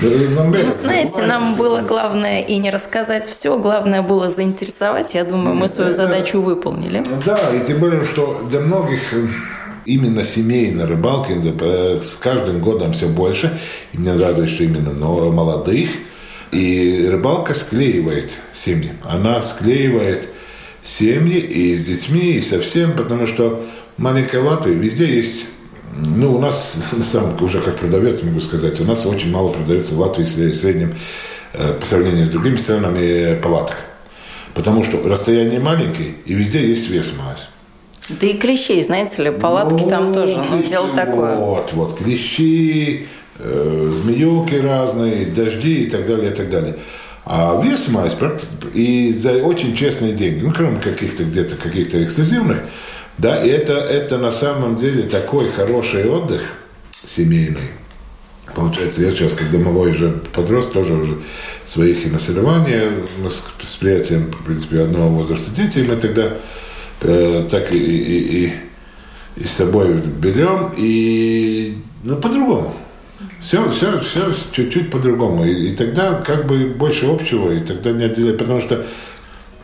Ну, 0.00 0.70
знаете, 0.70 1.22
нам 1.22 1.54
было 1.54 1.80
главное 1.80 2.40
и 2.40 2.58
не 2.58 2.70
рассказать 2.70 3.26
все, 3.26 3.56
главное 3.58 4.02
было 4.02 4.30
заинтересовать. 4.30 5.14
Я 5.14 5.24
думаю, 5.24 5.54
мы 5.54 5.68
свою 5.68 5.92
задачу 5.92 6.40
выполнили. 6.40 7.04
Да, 7.24 7.38
и 7.54 7.64
тем 7.64 7.78
более, 7.78 8.04
что 8.04 8.46
для 8.50 8.60
многих 8.60 9.12
э, 9.12 9.26
именно 9.84 10.24
семейной 10.24 10.86
рыбалки 10.86 11.34
э, 11.34 12.00
с 12.02 12.16
каждым 12.16 12.60
годом 12.60 12.94
все 12.94 13.06
больше. 13.06 13.56
И 13.92 13.98
мне 13.98 14.14
радует, 14.14 14.50
что 14.50 14.64
именно 14.64 14.90
молодых– 14.92 15.90
и 16.52 17.08
рыбалка 17.10 17.54
склеивает 17.54 18.32
семьи. 18.54 18.92
Она 19.02 19.42
склеивает 19.42 20.28
семьи 20.82 21.38
и 21.38 21.76
с 21.76 21.84
детьми, 21.84 22.34
и 22.34 22.42
со 22.42 22.60
всем, 22.60 22.92
потому 22.92 23.26
что 23.26 23.64
маленькая 23.96 24.42
Латвия, 24.42 24.74
везде 24.74 25.06
есть 25.06 25.46
ну, 25.96 26.34
у 26.34 26.38
нас, 26.38 26.76
деле, 27.12 27.42
уже 27.42 27.60
как 27.60 27.76
продавец 27.76 28.22
могу 28.22 28.40
сказать, 28.40 28.80
у 28.80 28.84
нас 28.84 29.04
очень 29.06 29.30
мало 29.30 29.50
продается 29.50 29.94
в 29.94 30.00
Латвии 30.00 30.24
в 30.24 30.54
среднем 30.54 30.94
э, 31.52 31.72
по 31.74 31.86
сравнению 31.86 32.26
с 32.26 32.30
другими 32.30 32.56
странами 32.56 33.40
палаток. 33.40 33.76
Потому 34.54 34.84
что 34.84 35.02
расстояние 35.06 35.60
маленькие, 35.60 36.14
и 36.26 36.34
везде 36.34 36.66
есть 36.66 36.88
вес 36.90 37.12
мазь. 37.18 37.48
Да 38.08 38.26
и 38.26 38.36
клещей, 38.36 38.82
знаете 38.82 39.22
ли, 39.22 39.30
палатки 39.30 39.82
ну, 39.84 39.88
там 39.88 40.12
тоже, 40.12 40.42
ну, 40.50 40.62
дело 40.62 40.88
такое. 40.94 41.36
Вот, 41.36 41.72
вот, 41.72 41.98
клещи, 41.98 43.06
змеюки 43.38 44.54
разные, 44.54 45.26
дожди 45.26 45.84
и 45.84 45.90
так 45.90 46.06
далее, 46.06 46.30
и 46.30 46.34
так 46.34 46.50
далее. 46.50 46.76
А 47.24 47.60
вес 47.62 47.88
мазь 47.88 48.16
и 48.74 49.12
за 49.12 49.34
очень 49.34 49.76
честные 49.76 50.12
деньги, 50.12 50.44
ну, 50.44 50.52
кроме 50.52 50.80
каких-то 50.80 51.24
где-то 51.24 51.56
каких-то 51.56 52.02
эксклюзивных, 52.02 52.58
да, 53.18 53.42
и 53.42 53.48
это, 53.48 53.74
это 53.74 54.18
на 54.18 54.32
самом 54.32 54.76
деле 54.76 55.04
такой 55.04 55.48
хороший 55.50 56.08
отдых 56.08 56.42
семейный. 57.06 57.70
Получается, 58.54 59.02
я 59.02 59.10
сейчас, 59.12 59.32
когда 59.32 59.58
малой 59.58 59.92
уже 59.92 60.10
подрос, 60.32 60.66
тоже 60.66 60.92
уже 60.92 61.18
своих 61.66 62.04
и 62.04 62.10
на 62.10 62.18
соревнования, 62.18 62.90
мы 63.22 63.30
с, 63.30 63.42
с 63.64 63.76
приятелем, 63.76 64.30
в 64.30 64.44
принципе, 64.44 64.80
одного 64.80 65.08
возраста 65.08 65.50
дети, 65.54 65.86
мы 65.88 65.96
тогда 65.96 66.34
э, 67.00 67.46
так 67.50 67.72
и, 67.72 67.78
и, 67.78 68.46
и, 68.46 68.52
и 69.36 69.44
с 69.44 69.52
собой 69.52 69.94
берем, 69.94 70.72
и 70.76 71.78
ну, 72.02 72.16
по-другому. 72.16 72.74
Все, 73.40 73.70
все, 73.70 74.00
все 74.00 74.34
чуть-чуть 74.52 74.90
по-другому. 74.90 75.44
И, 75.44 75.70
и 75.70 75.76
тогда 75.76 76.14
как 76.14 76.46
бы 76.46 76.66
больше 76.66 77.06
общего, 77.06 77.50
и 77.50 77.60
тогда 77.60 77.92
не 77.92 78.04
отделять, 78.04 78.38
потому 78.38 78.60
что 78.60 78.84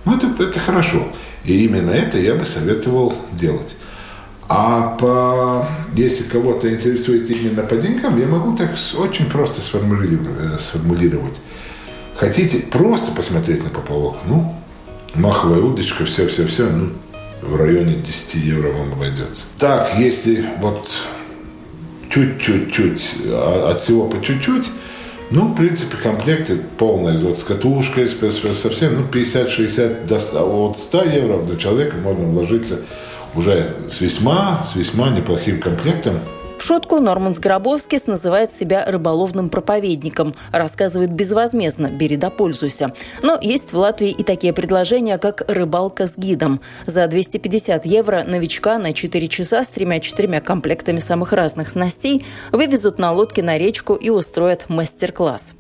ну, 0.05 0.17
это, 0.17 0.43
это 0.43 0.59
хорошо. 0.59 1.09
И 1.45 1.65
именно 1.65 1.91
это 1.91 2.19
я 2.19 2.35
бы 2.35 2.45
советовал 2.45 3.15
делать. 3.33 3.77
А 4.49 4.97
по, 4.97 5.67
если 5.95 6.25
кого-то 6.25 6.73
интересует 6.73 7.29
именно 7.31 7.63
по 7.63 7.77
деньгам, 7.77 8.19
я 8.19 8.27
могу 8.27 8.57
так 8.57 8.71
очень 8.97 9.27
просто 9.27 9.61
сформулировать. 9.61 10.61
сформулировать. 10.61 11.37
Хотите 12.17 12.59
просто 12.59 13.13
посмотреть 13.13 13.63
на 13.63 13.71
поплавок? 13.71 14.17
Ну, 14.27 14.57
маховая 15.15 15.61
удочка, 15.61 16.05
все-все-все, 16.07 16.69
ну, 16.71 16.91
в 17.43 17.57
районе 17.57 17.95
10 17.95 18.35
евро 18.37 18.73
вам 18.73 18.93
обойдется. 18.95 19.45
Так, 19.59 19.93
если 19.99 20.49
вот 20.61 20.91
чуть-чуть-чуть, 22.11 23.15
а, 23.27 23.71
от 23.71 23.79
всего 23.79 24.07
по 24.09 24.23
чуть-чуть, 24.23 24.71
ну, 25.31 25.49
в 25.49 25.57
принципе, 25.57 25.97
комплекты 26.03 26.59
полные, 26.79 27.19
вот 27.19 27.39
с 27.39 27.45
катушкой, 27.45 28.07
совсем, 28.07 28.95
ну, 28.95 29.05
50-60, 29.07 30.07
от 30.41 30.77
100 30.77 31.03
евро 31.05 31.43
на 31.43 31.57
человека 31.59 31.97
можно 31.97 32.27
вложиться 32.29 32.81
уже 33.35 33.75
с 33.93 34.01
весьма, 34.01 34.67
с 34.73 34.77
весьма 34.77 35.11
неплохим 35.11 35.61
комплектом. 35.61 36.19
В 36.59 36.65
шутку 36.65 36.99
Норман 36.99 37.35
Сгробовскис 37.35 38.09
называет 38.09 38.53
себя 38.53 38.85
рыболовным 38.85 39.49
проповедником. 39.49 40.35
Рассказывает 40.51 41.13
безвозмездно 41.13 41.87
«бери 41.87 42.17
да 42.17 42.31
пользуйся». 42.31 42.93
Но 43.23 43.39
есть 43.41 43.73
в 43.73 43.79
Латвии 43.79 44.11
и 44.11 44.25
такие 44.25 44.53
предложения, 44.53 45.19
как 45.19 45.45
«рыбалка 45.47 46.09
с 46.09 46.19
гидом». 46.19 46.61
За 46.85 47.07
250 47.07 47.87
евро 47.87 48.25
новичка 48.27 48.77
на 48.79 48.93
4 48.93 49.29
часа 49.29 49.63
с 49.63 49.69
тремя-четырьмя 49.69 50.41
комплектами 50.41 50.99
самых 50.99 51.33
разных 51.33 51.69
снастей 51.69 52.27
вывезут 52.51 52.99
на 52.99 53.13
лодке 53.13 53.41
на 53.41 53.57
речку 53.57 53.95
и 53.95 54.11
устроят 54.11 54.69
мастер-класс. 54.69 55.55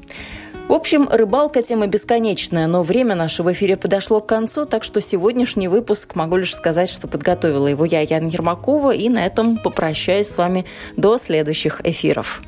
В 0.68 0.72
общем, 0.74 1.08
рыбалка 1.10 1.62
тема 1.62 1.86
бесконечная, 1.86 2.66
но 2.66 2.82
время 2.82 3.14
наше 3.14 3.42
в 3.42 3.50
эфире 3.50 3.78
подошло 3.78 4.20
к 4.20 4.26
концу, 4.26 4.66
так 4.66 4.84
что 4.84 5.00
сегодняшний 5.00 5.66
выпуск 5.66 6.14
могу 6.14 6.36
лишь 6.36 6.54
сказать, 6.54 6.90
что 6.90 7.08
подготовила 7.08 7.68
его 7.68 7.86
я, 7.86 8.02
Яна 8.02 8.26
Ермакова, 8.26 8.94
и 8.94 9.08
на 9.08 9.24
этом 9.24 9.56
попрощаюсь 9.56 10.28
с 10.28 10.36
вами 10.36 10.66
до 10.94 11.16
следующих 11.16 11.80
эфиров. 11.84 12.42